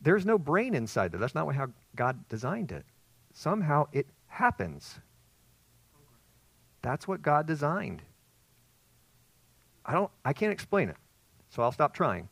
[0.00, 1.20] there's no brain inside there.
[1.20, 2.84] That's not how God designed it.
[3.32, 5.00] Somehow it happens.
[6.82, 8.02] That's what God designed.
[9.84, 10.96] I don't I can't explain it.
[11.50, 12.28] So I'll stop trying.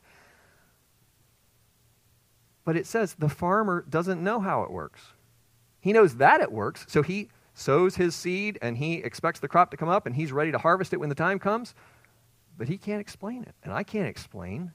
[2.65, 5.01] But it says the farmer doesn't know how it works.
[5.79, 9.69] He knows that it works, so he sows his seed and he expects the crop
[9.71, 11.75] to come up and he's ready to harvest it when the time comes,
[12.57, 13.53] but he can't explain it.
[13.63, 14.71] And I can't explain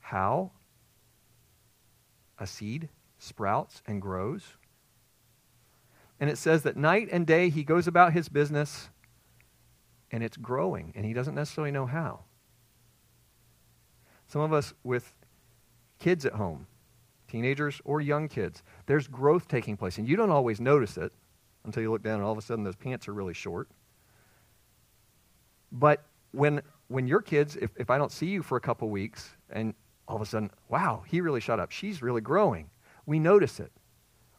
[0.00, 0.52] how
[2.38, 4.58] a seed sprouts and grows
[6.20, 8.88] and it says that night and day he goes about his business
[10.14, 12.20] and it's growing, and he doesn't necessarily know how.
[14.28, 15.12] Some of us with
[15.98, 16.68] kids at home,
[17.26, 21.12] teenagers or young kids, there's growth taking place, and you don't always notice it
[21.64, 23.68] until you look down and all of a sudden those pants are really short.
[25.72, 29.30] But when, when your kids, if, if I don't see you for a couple weeks,
[29.50, 29.74] and
[30.06, 32.70] all of a sudden, wow, he really shot up, she's really growing,
[33.04, 33.72] we notice it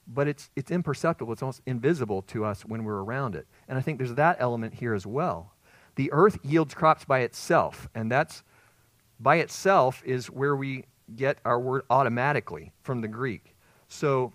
[0.08, 1.34] but it's, it's imperceptible.
[1.34, 3.48] It's almost invisible to us when we're around it.
[3.68, 5.55] And I think there's that element here as well.
[5.96, 8.44] The earth yields crops by itself, and that's
[9.20, 13.56] by itself is where we get our word automatically from the Greek.
[13.88, 14.34] So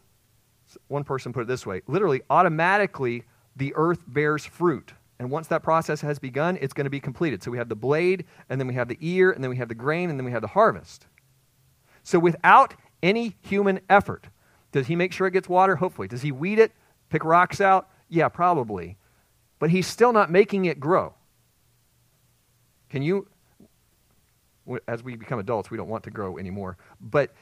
[0.89, 3.25] one person put it this way literally, automatically,
[3.57, 4.93] the earth bears fruit.
[5.19, 7.43] And once that process has begun, it's going to be completed.
[7.43, 9.69] So we have the blade, and then we have the ear, and then we have
[9.69, 11.07] the grain, and then we have the harvest.
[12.03, 14.29] So without any human effort,
[14.73, 15.77] does he make sure it gets water?
[15.77, 16.09] Hopefully.
[16.09, 16.73] Does he weed it?
[17.11, 17.91] Pick rocks out?
[18.09, 18.97] Yeah, probably.
[19.59, 21.13] But he's still not making it grow.
[22.91, 23.27] Can you,
[24.87, 26.77] as we become adults, we don't want to grow anymore.
[27.01, 27.33] But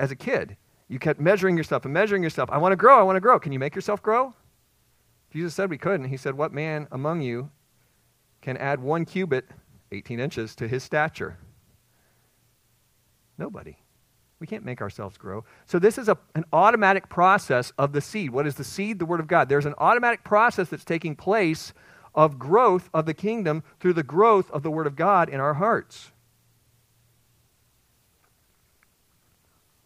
[0.00, 0.56] as a kid,
[0.88, 2.48] you kept measuring yourself and measuring yourself.
[2.50, 3.38] I want to grow, I want to grow.
[3.38, 4.34] Can you make yourself grow?
[5.32, 6.08] Jesus said we couldn't.
[6.08, 7.50] He said, What man among you
[8.40, 9.50] can add one cubit,
[9.90, 11.38] 18 inches, to his stature?
[13.36, 13.76] Nobody.
[14.38, 15.44] We can't make ourselves grow.
[15.66, 18.30] So, this is a, an automatic process of the seed.
[18.30, 18.98] What is the seed?
[18.98, 19.48] The Word of God.
[19.48, 21.72] There's an automatic process that's taking place
[22.14, 25.54] of growth of the kingdom through the growth of the Word of God in our
[25.54, 26.12] hearts.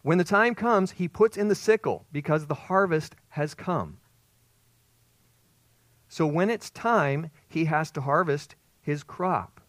[0.02, 3.98] When the time comes, he puts in the sickle because the harvest has come.
[6.08, 9.60] So when it's time, he has to harvest his crop.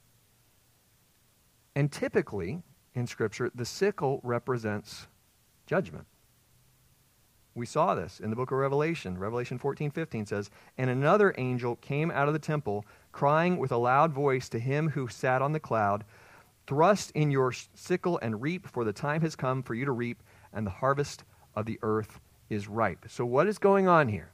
[1.76, 2.62] And typically,
[2.94, 5.08] in Scripture, the sickle represents
[5.66, 6.06] judgment.
[7.60, 9.18] We saw this in the book of Revelation.
[9.18, 13.78] Revelation 14, 15 says, And another angel came out of the temple, crying with a
[13.78, 16.06] loud voice to him who sat on the cloud,
[16.68, 20.24] Thrust in your sickle and reap, for the time has come for you to reap,
[20.54, 23.08] and the harvest of the earth is ripe.
[23.10, 24.32] So, what is going on here?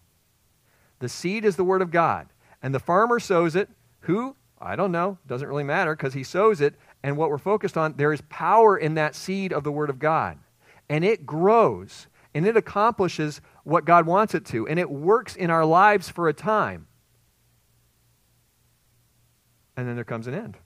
[1.00, 2.28] The seed is the word of God,
[2.62, 3.70] and the farmer sows it.
[4.02, 4.36] Who?
[4.62, 5.18] I don't know.
[5.26, 6.76] Doesn't really matter because he sows it.
[7.02, 9.98] And what we're focused on, there is power in that seed of the word of
[9.98, 10.38] God.
[10.88, 14.67] And it grows and it accomplishes what God wants it to.
[14.67, 16.86] And it works in our lives for a time.
[19.78, 20.58] And then there comes an end.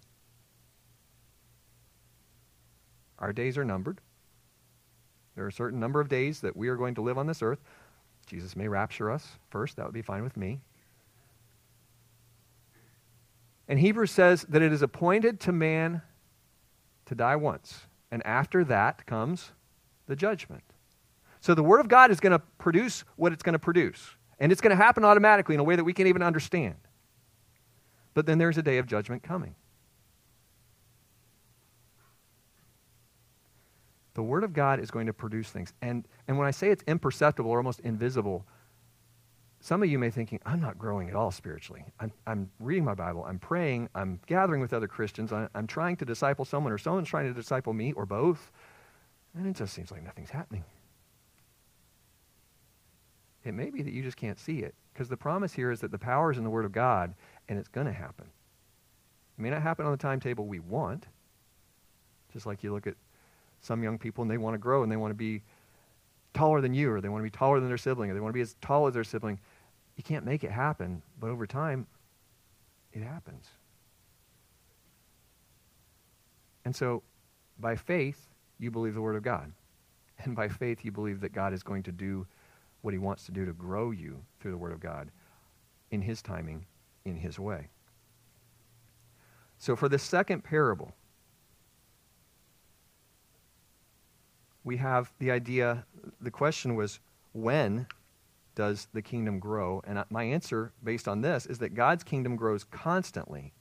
[3.19, 4.01] Our days are numbered.
[5.35, 7.43] There are a certain number of days that we are going to live on this
[7.43, 7.59] earth.
[8.25, 9.75] Jesus may rapture us first.
[9.75, 10.61] That would be fine with me.
[13.67, 16.01] And Hebrews says that it is appointed to man
[17.05, 17.85] to die once.
[18.09, 19.51] And after that comes
[20.07, 20.63] the judgment.
[21.41, 24.15] So the Word of God is going to produce what it's going to produce.
[24.39, 26.75] And it's going to happen automatically in a way that we can't even understand.
[28.13, 29.55] But then there's a day of judgment coming.
[34.15, 35.73] The Word of God is going to produce things.
[35.81, 38.45] And, and when I say it's imperceptible or almost invisible,
[39.61, 41.85] some of you may be thinking, I'm not growing at all spiritually.
[41.99, 45.97] I'm, I'm reading my Bible, I'm praying, I'm gathering with other Christians, I, I'm trying
[45.97, 48.51] to disciple someone, or someone's trying to disciple me, or both.
[49.35, 50.63] And it just seems like nothing's happening.
[53.45, 55.91] It may be that you just can't see it, because the promise here is that
[55.91, 57.13] the power is in the Word of God,
[57.47, 58.27] and it's going to happen.
[59.37, 61.05] It may not happen on the timetable we want,
[62.33, 62.95] just like you look at
[63.61, 65.41] some young people and they want to grow and they want to be
[66.33, 68.29] taller than you or they want to be taller than their sibling or they want
[68.29, 69.39] to be as tall as their sibling.
[69.95, 71.87] You can't make it happen, but over time,
[72.93, 73.47] it happens.
[76.65, 77.03] And so,
[77.59, 78.27] by faith,
[78.59, 79.51] you believe the Word of God.
[80.19, 82.27] And by faith, you believe that God is going to do
[82.81, 85.11] what He wants to do to grow you through the Word of God
[85.91, 86.65] in His timing,
[87.05, 87.67] in His way.
[89.57, 90.95] So, for the second parable,
[94.63, 95.85] we have the idea,
[96.21, 96.99] the question was,
[97.33, 97.87] when
[98.55, 99.81] does the kingdom grow?
[99.85, 103.53] And my answer, based on this, is that God's kingdom grows constantly.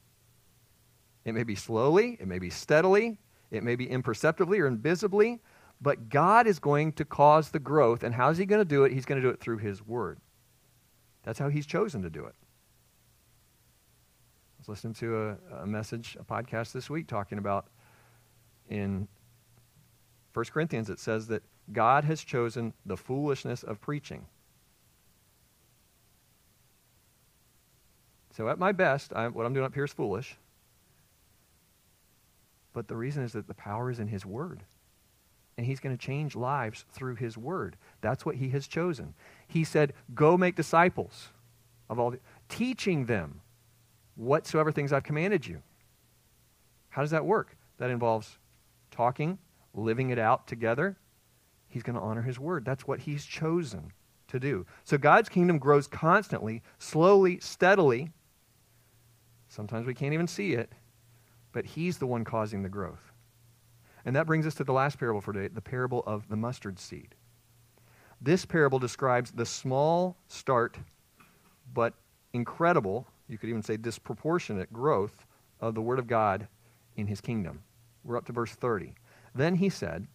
[1.24, 3.18] It may be slowly, it may be steadily,
[3.50, 5.40] it may be imperceptibly or invisibly,
[5.80, 8.02] but God is going to cause the growth.
[8.02, 8.92] And how is He going to do it?
[8.92, 10.18] He's going to do it through His Word.
[11.22, 12.34] That's how He's chosen to do it.
[14.58, 15.16] I was listening to
[15.52, 17.66] a, a message, a podcast this week, talking about
[18.68, 19.08] in
[20.34, 24.26] 1 Corinthians, it says that God has chosen the foolishness of preaching.
[28.32, 30.36] So, at my best, I, what I'm doing up here is foolish.
[32.72, 34.62] But the reason is that the power is in His Word.
[35.58, 37.76] And He's going to change lives through His Word.
[38.00, 39.12] That's what He has chosen.
[39.46, 41.28] He said, Go make disciples
[41.90, 43.42] of all, the, teaching them
[44.14, 45.62] whatsoever things I've commanded you.
[46.88, 47.56] How does that work?
[47.76, 48.38] That involves
[48.90, 49.38] talking
[49.74, 50.96] living it out together,
[51.68, 52.64] he's going to honor his word.
[52.64, 53.92] That's what he's chosen
[54.28, 54.66] to do.
[54.84, 58.10] So God's kingdom grows constantly, slowly, steadily.
[59.48, 60.72] Sometimes we can't even see it,
[61.52, 63.07] but he's the one causing the growth.
[64.08, 66.78] And that brings us to the last parable for today, the parable of the mustard
[66.78, 67.14] seed.
[68.22, 70.78] This parable describes the small start,
[71.74, 71.92] but
[72.32, 75.26] incredible, you could even say disproportionate growth
[75.60, 76.48] of the Word of God
[76.96, 77.60] in His kingdom.
[78.02, 78.94] We're up to verse 30.
[79.34, 80.06] Then he said,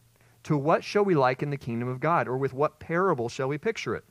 [0.45, 3.59] To what shall we liken the kingdom of God, or with what parable shall we
[3.59, 4.05] picture it?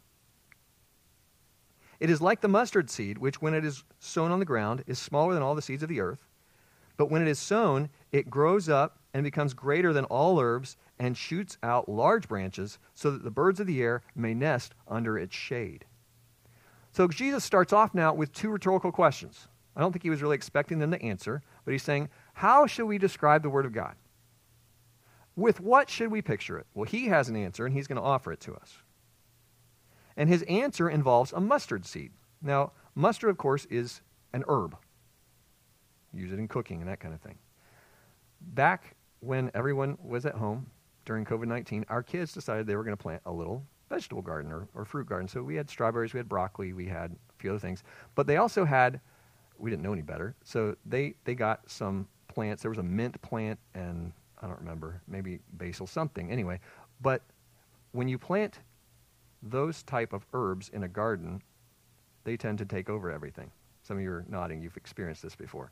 [1.99, 5.01] It is like the mustard seed, which when it is sown on the ground is
[5.01, 6.29] smaller than all the seeds of the earth.
[6.97, 11.17] But when it is sown, it grows up and becomes greater than all herbs and
[11.17, 15.35] shoots out large branches so that the birds of the air may nest under its
[15.35, 15.85] shade.
[16.93, 19.49] So Jesus starts off now with two rhetorical questions.
[19.75, 22.87] I don't think he was really expecting them to answer, but he's saying, How shall
[22.87, 23.95] we describe the Word of God?
[25.35, 26.67] With what should we picture it?
[26.75, 28.77] Well, he has an answer, and he's going to offer it to us.
[30.15, 32.13] And his answer involves a mustard seed.
[32.43, 34.03] Now, mustard, of course, is
[34.35, 34.77] an herb.
[36.13, 37.39] Use it in cooking and that kind of thing.
[38.43, 40.67] Back when everyone was at home
[41.05, 44.51] during COVID 19, our kids decided they were going to plant a little vegetable garden
[44.51, 45.29] or, or fruit garden.
[45.29, 47.85] So we had strawberries, we had broccoli, we had a few other things.
[48.15, 49.01] But they also had
[49.59, 50.35] we didn't know any better.
[50.43, 52.63] So they, they got some plants.
[52.63, 56.33] There was a mint plant and I don't remember, maybe basil, something.
[56.33, 56.59] Anyway,
[57.01, 57.23] but
[57.93, 58.59] when you plant
[59.41, 61.43] those type of herbs in a garden,
[62.25, 63.53] they tend to take over everything.
[63.83, 64.61] Some of you are nodding.
[64.63, 65.71] You've experienced this before.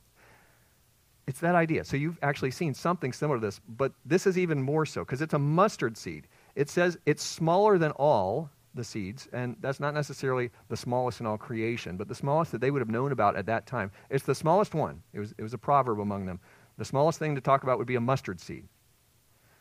[1.31, 1.85] It's that idea.
[1.85, 5.23] So you've actually seen something similar to this, but this is even more so because
[5.23, 6.27] it's a mustard seed.
[6.57, 11.27] It says it's smaller than all the seeds, and that's not necessarily the smallest in
[11.27, 13.93] all creation, but the smallest that they would have known about at that time.
[14.11, 15.05] It's the smallest one.
[15.13, 16.41] It was, it was a proverb among them.
[16.79, 18.67] The smallest thing to talk about would be a mustard seed.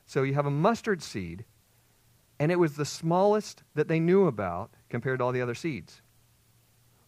[0.08, 1.46] So you have a mustard seed,
[2.40, 6.02] and it was the smallest that they knew about compared to all the other seeds.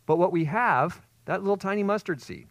[0.06, 2.48] But what we have, that little tiny mustard seed,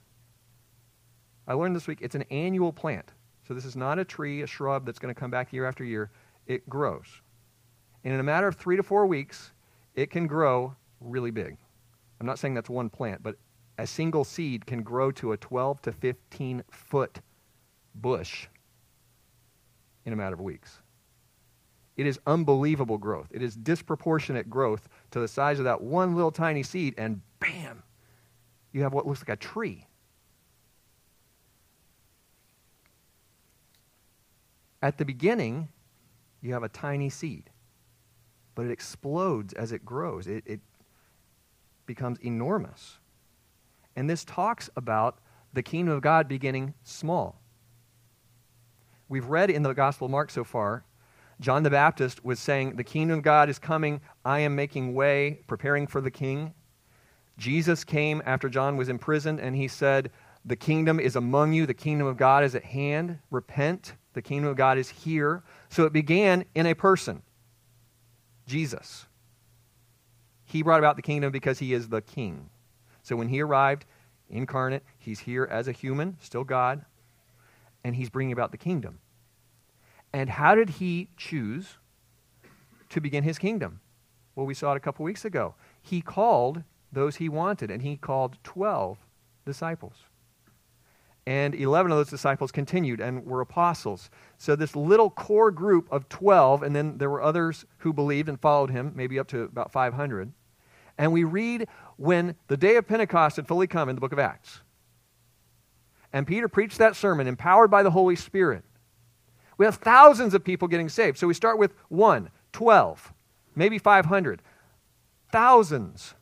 [1.50, 3.10] I learned this week it's an annual plant.
[3.48, 5.82] So this is not a tree, a shrub that's going to come back year after
[5.82, 6.12] year.
[6.46, 7.08] It grows.
[8.04, 9.50] And in a matter of three to four weeks,
[9.96, 11.56] it can grow really big.
[12.20, 13.34] I'm not saying that's one plant, but
[13.78, 17.18] a single seed can grow to a 12 to 15 foot
[17.96, 18.46] bush
[20.04, 20.78] in a matter of weeks.
[21.96, 23.26] It is unbelievable growth.
[23.32, 27.82] It is disproportionate growth to the size of that one little tiny seed, and bam,
[28.70, 29.88] you have what looks like a tree.
[34.82, 35.68] At the beginning,
[36.40, 37.50] you have a tiny seed,
[38.54, 40.26] but it explodes as it grows.
[40.26, 40.60] It, it
[41.86, 42.98] becomes enormous.
[43.96, 45.18] And this talks about
[45.52, 47.40] the kingdom of God beginning small.
[49.08, 50.84] We've read in the Gospel of Mark so far,
[51.40, 54.02] John the Baptist was saying, The kingdom of God is coming.
[54.24, 56.52] I am making way, preparing for the king.
[57.38, 60.10] Jesus came after John was imprisoned, and he said,
[60.44, 63.18] The kingdom is among you, the kingdom of God is at hand.
[63.30, 65.42] Repent, the kingdom of God is here.
[65.68, 67.22] So it began in a person,
[68.46, 69.06] Jesus.
[70.44, 72.50] He brought about the kingdom because he is the king.
[73.02, 73.84] So when he arrived
[74.28, 76.84] incarnate, he's here as a human, still God,
[77.84, 78.98] and he's bringing about the kingdom.
[80.12, 81.76] And how did he choose
[82.88, 83.80] to begin his kingdom?
[84.34, 85.54] Well, we saw it a couple weeks ago.
[85.80, 88.98] He called those he wanted, and he called 12
[89.46, 90.04] disciples.
[91.26, 94.10] And 11 of those disciples continued and were apostles.
[94.38, 98.40] So, this little core group of 12, and then there were others who believed and
[98.40, 100.32] followed him, maybe up to about 500.
[100.96, 104.18] And we read when the day of Pentecost had fully come in the book of
[104.18, 104.60] Acts.
[106.12, 108.64] And Peter preached that sermon, empowered by the Holy Spirit.
[109.56, 111.18] We have thousands of people getting saved.
[111.18, 113.12] So we start with one, 12,
[113.54, 114.42] maybe 500.
[115.30, 116.14] Thousands.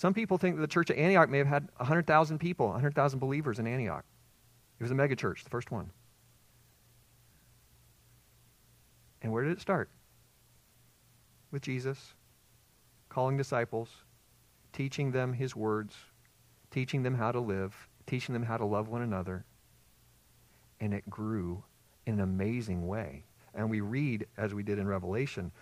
[0.00, 3.58] Some people think that the church at Antioch may have had 100,000 people, 100,000 believers
[3.58, 4.02] in Antioch.
[4.78, 5.90] It was a megachurch, the first one.
[9.20, 9.90] And where did it start?
[11.50, 12.14] With Jesus,
[13.10, 13.90] calling disciples,
[14.72, 15.94] teaching them his words,
[16.70, 17.76] teaching them how to live,
[18.06, 19.44] teaching them how to love one another.
[20.80, 21.62] And it grew
[22.06, 23.24] in an amazing way.
[23.54, 25.52] And we read, as we did in Revelation,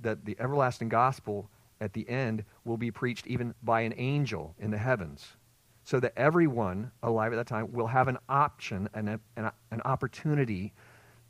[0.00, 1.48] that the everlasting gospel
[1.84, 5.36] at the end will be preached even by an angel in the heavens.
[5.84, 10.72] So that everyone alive at that time will have an option and an, an opportunity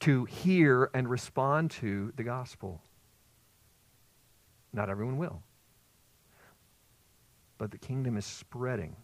[0.00, 2.80] to hear and respond to the gospel.
[4.72, 5.42] Not everyone will.
[7.58, 8.94] But the kingdom is spreading.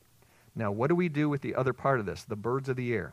[0.55, 2.93] Now, what do we do with the other part of this, the birds of the
[2.93, 3.13] air?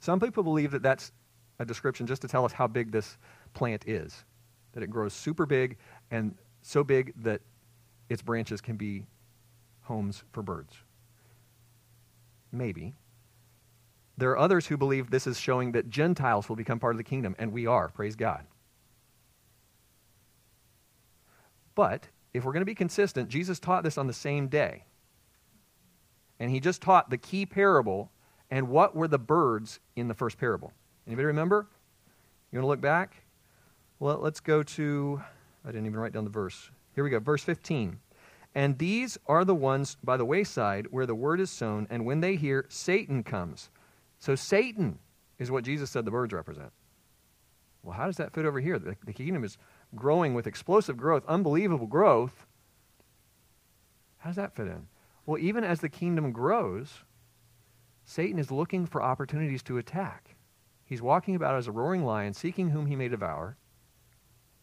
[0.00, 1.12] Some people believe that that's
[1.58, 3.18] a description just to tell us how big this
[3.52, 4.24] plant is,
[4.72, 5.76] that it grows super big
[6.10, 6.34] and
[6.66, 7.40] so big that
[8.08, 9.06] its branches can be
[9.82, 10.74] homes for birds.
[12.50, 12.94] Maybe.
[14.18, 17.04] There are others who believe this is showing that Gentiles will become part of the
[17.04, 18.46] kingdom, and we are, praise God.
[21.74, 24.84] But if we're going to be consistent, Jesus taught this on the same day.
[26.40, 28.10] And he just taught the key parable
[28.50, 30.72] and what were the birds in the first parable.
[31.06, 31.68] Anybody remember?
[32.50, 33.22] You want to look back?
[33.98, 35.22] Well, let's go to,
[35.66, 36.70] I didn't even write down the verse.
[36.94, 37.98] Here we go, verse 15.
[38.54, 42.20] And these are the ones by the wayside where the word is sown, and when
[42.20, 43.68] they hear, Satan comes.
[44.18, 44.98] So Satan
[45.38, 46.72] is what Jesus said the birds represent.
[47.82, 48.78] Well, how does that fit over here?
[48.78, 49.58] The, the kingdom is
[49.94, 52.46] growing with explosive growth, unbelievable growth.
[54.18, 54.86] How does that fit in?
[55.26, 57.04] Well, even as the kingdom grows,
[58.04, 60.36] Satan is looking for opportunities to attack.
[60.84, 63.56] He's walking about as a roaring lion, seeking whom he may devour,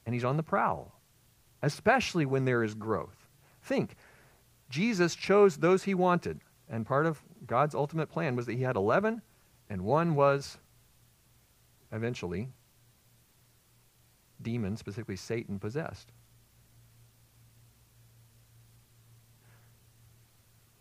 [0.05, 0.99] and he's on the prowl,
[1.61, 3.27] especially when there is growth.
[3.61, 3.95] Think,
[4.69, 8.75] Jesus chose those he wanted, and part of God's ultimate plan was that he had
[8.75, 9.21] 11,
[9.69, 10.57] and one was
[11.91, 12.49] eventually
[14.41, 16.11] demon, specifically Satan, possessed.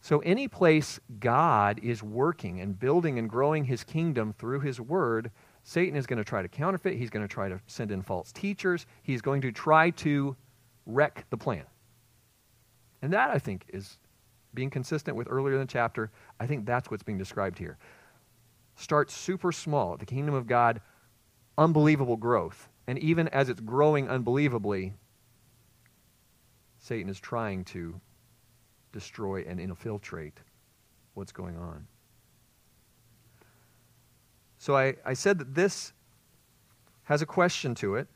[0.01, 5.31] So, any place God is working and building and growing his kingdom through his word,
[5.65, 6.99] Satan is going to try to counterfeit.
[6.99, 8.87] He's going to try to send in false teachers.
[9.03, 10.37] He's going to try to
[10.87, 11.65] wreck the plan.
[13.01, 13.99] And that, I think, is
[14.55, 16.11] being consistent with earlier in the chapter.
[16.39, 17.79] I think that's what's being described here.
[18.77, 19.97] Start super small.
[19.97, 20.81] The kingdom of God,
[21.59, 22.69] unbelievable growth.
[22.87, 24.95] And even as it's growing unbelievably,
[26.79, 28.01] Satan is trying to
[28.93, 30.39] destroy and infiltrate
[31.15, 31.87] what's going on.
[34.63, 35.93] So I, I said that this
[37.03, 38.07] has a question to it.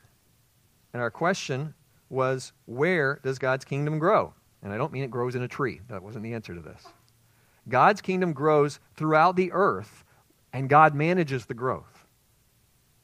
[0.93, 1.73] And our question
[2.07, 4.33] was where does God's kingdom grow?
[4.63, 5.81] And I don't mean it grows in a tree.
[5.89, 6.85] That wasn't the answer to this.
[7.67, 10.05] God's kingdom grows throughout the earth,
[10.53, 12.05] and God manages the growth.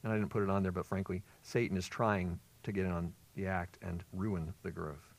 [0.03, 2.93] And I didn't put it on there, but frankly, Satan is trying to get in
[2.93, 5.12] on the act and ruin the growth.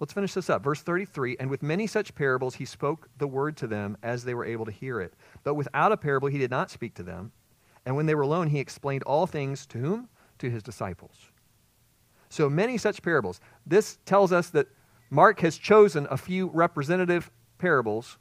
[0.00, 0.62] Let's finish this up.
[0.62, 4.34] Verse 33 And with many such parables he spoke the word to them as they
[4.34, 5.14] were able to hear it.
[5.42, 7.32] But without a parable he did not speak to them.
[7.84, 10.08] And when they were alone, he explained all things to whom?
[10.38, 11.16] To his disciples.
[12.28, 13.40] So many such parables.
[13.66, 14.68] This tells us that
[15.10, 18.18] Mark has chosen a few representative parables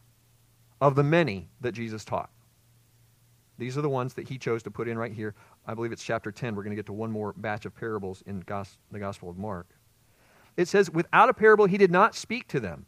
[0.80, 2.30] of the many that Jesus taught.
[3.58, 5.36] These are the ones that he chose to put in right here.
[5.66, 6.56] I believe it's chapter 10.
[6.56, 9.68] We're going to get to one more batch of parables in the Gospel of Mark.
[10.58, 12.88] It says, without a parable, he did not speak to them.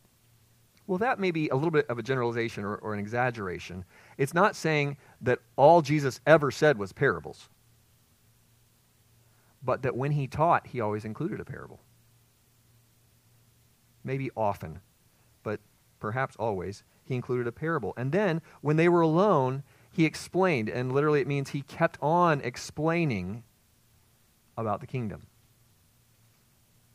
[0.87, 3.85] Well, that may be a little bit of a generalization or, or an exaggeration.
[4.17, 7.47] It's not saying that all Jesus ever said was parables,
[9.63, 11.79] but that when he taught, he always included a parable.
[14.03, 14.79] Maybe often,
[15.43, 15.59] but
[15.99, 17.93] perhaps always, he included a parable.
[17.95, 19.61] And then, when they were alone,
[19.91, 23.43] he explained, and literally it means he kept on explaining
[24.57, 25.27] about the kingdom.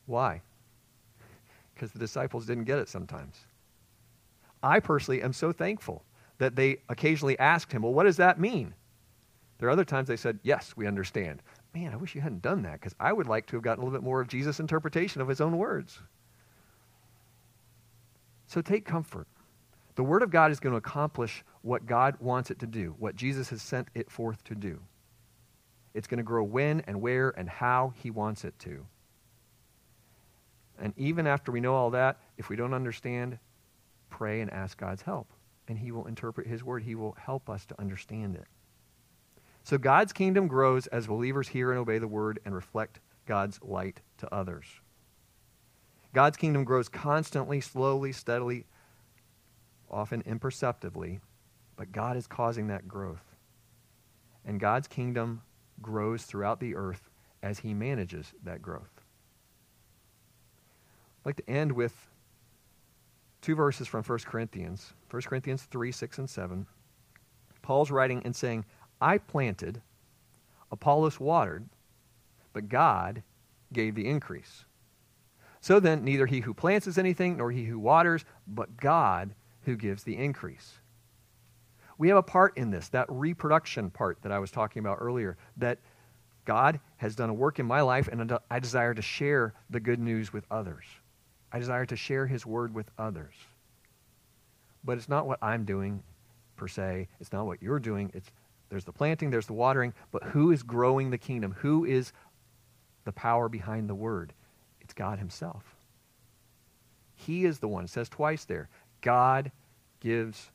[0.07, 0.43] Why?
[1.75, 3.47] Because the disciples didn't get it sometimes.
[4.63, 6.05] I personally am so thankful
[6.39, 8.75] that they occasionally asked him, Well, what does that mean?
[9.59, 11.43] There are other times they said, Yes, we understand.
[11.75, 13.85] Man, I wish you hadn't done that because I would like to have gotten a
[13.85, 15.99] little bit more of Jesus' interpretation of his own words.
[18.47, 19.27] So take comfort.
[19.97, 23.17] The Word of God is going to accomplish what God wants it to do, what
[23.17, 24.81] Jesus has sent it forth to do.
[25.95, 28.87] It's going to grow when and where and how He wants it to.
[30.81, 33.39] And even after we know all that, if we don't understand,
[34.11, 35.33] pray and ask God's help.
[35.69, 38.47] And He will interpret His word, He will help us to understand it.
[39.63, 44.01] So God's kingdom grows as believers hear and obey the word and reflect God's light
[44.19, 44.67] to others.
[46.13, 48.67] God's kingdom grows constantly, slowly, steadily,
[49.91, 51.21] often imperceptibly,
[51.77, 53.35] but God is causing that growth.
[54.45, 55.43] And God's kingdom
[55.81, 57.09] grows throughout the earth
[57.43, 58.94] as he manages that growth.
[61.25, 61.95] I'd like to end with
[63.41, 66.67] two verses from 1 Corinthians 1 Corinthians 3 6 and 7.
[67.63, 68.65] Paul's writing and saying,
[69.01, 69.81] I planted,
[70.71, 71.67] Apollos watered,
[72.53, 73.23] but God
[73.73, 74.65] gave the increase.
[75.61, 79.77] So then, neither he who plants is anything, nor he who waters, but God who
[79.77, 80.75] gives the increase.
[81.97, 85.39] We have a part in this, that reproduction part that I was talking about earlier,
[85.57, 85.79] that
[86.45, 90.01] God has done a work in my life, and I desire to share the good
[90.01, 90.85] news with others.
[91.55, 93.35] I desire to share his word with others.
[94.83, 96.03] But it's not what I'm doing
[96.57, 97.07] per se.
[97.21, 98.11] It's not what you're doing.
[98.13, 98.29] It's
[98.71, 101.55] there's the planting, there's the watering, but who is growing the kingdom?
[101.61, 102.13] Who is
[103.05, 104.33] the power behind the word?
[104.81, 105.77] It's God himself.
[107.15, 107.85] He is the one.
[107.85, 108.69] It says twice there.
[109.01, 109.53] God
[110.01, 110.51] gives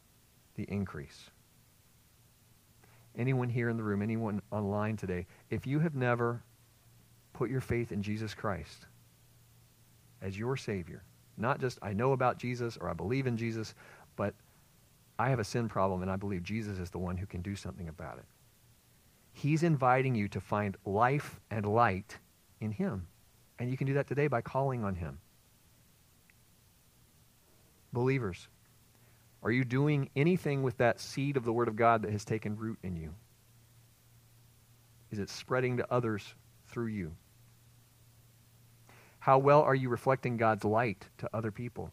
[0.55, 1.29] the increase.
[3.17, 6.43] Anyone here in the room, anyone online today, if you have never
[7.31, 8.85] put your faith in Jesus Christ,
[10.21, 11.03] as your Savior.
[11.37, 13.73] Not just, I know about Jesus or I believe in Jesus,
[14.15, 14.33] but
[15.17, 17.55] I have a sin problem and I believe Jesus is the one who can do
[17.55, 18.25] something about it.
[19.31, 22.17] He's inviting you to find life and light
[22.59, 23.07] in Him.
[23.57, 25.19] And you can do that today by calling on Him.
[27.93, 28.47] Believers,
[29.41, 32.57] are you doing anything with that seed of the Word of God that has taken
[32.57, 33.13] root in you?
[35.11, 36.23] Is it spreading to others
[36.67, 37.15] through you?
[39.19, 41.91] How well are you reflecting God's light to other people?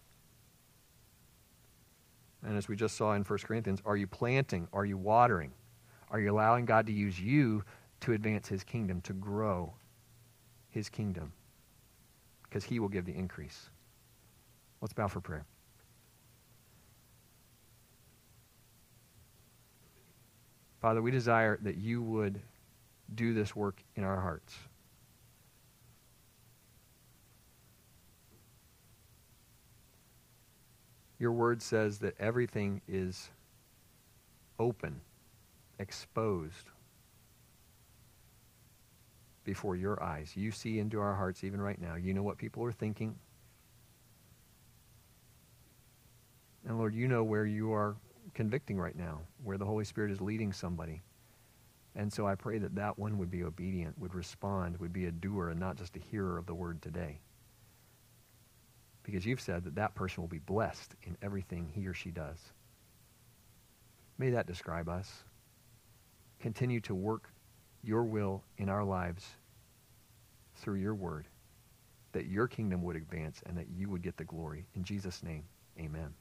[2.45, 4.69] And as we just saw in 1 Corinthians, are you planting?
[4.73, 5.53] Are you watering?
[6.11, 7.65] Are you allowing God to use you
[8.01, 9.75] to advance his kingdom, to grow
[10.71, 11.33] his kingdom?
[12.45, 13.71] Because he will give the increase.
[14.81, 15.45] Let's bow for prayer.
[20.81, 22.41] Father, we desire that you would
[23.15, 24.55] do this work in our hearts.
[31.19, 33.31] Your word says that everything is
[34.59, 35.01] open,
[35.79, 36.71] exposed
[39.45, 40.37] before your eyes.
[40.37, 41.95] You see into our hearts even right now.
[41.95, 43.17] You know what people are thinking.
[46.67, 47.97] And Lord, you know where you are
[48.35, 51.01] convicting right now, where the Holy Spirit is leading somebody.
[51.95, 55.13] And so I pray that that one would be obedient, would respond, would be a
[55.13, 57.21] doer and not just a hearer of the word today.
[59.07, 62.39] Because you've said that that person will be blessed in everything he or she does.
[64.19, 65.09] May that describe us.
[66.41, 67.31] Continue to work
[67.85, 69.25] your will in our lives
[70.57, 71.29] through your word,
[72.13, 74.67] that your kingdom would advance and that you would get the glory.
[74.75, 75.45] In Jesus' name,
[75.79, 76.13] amen.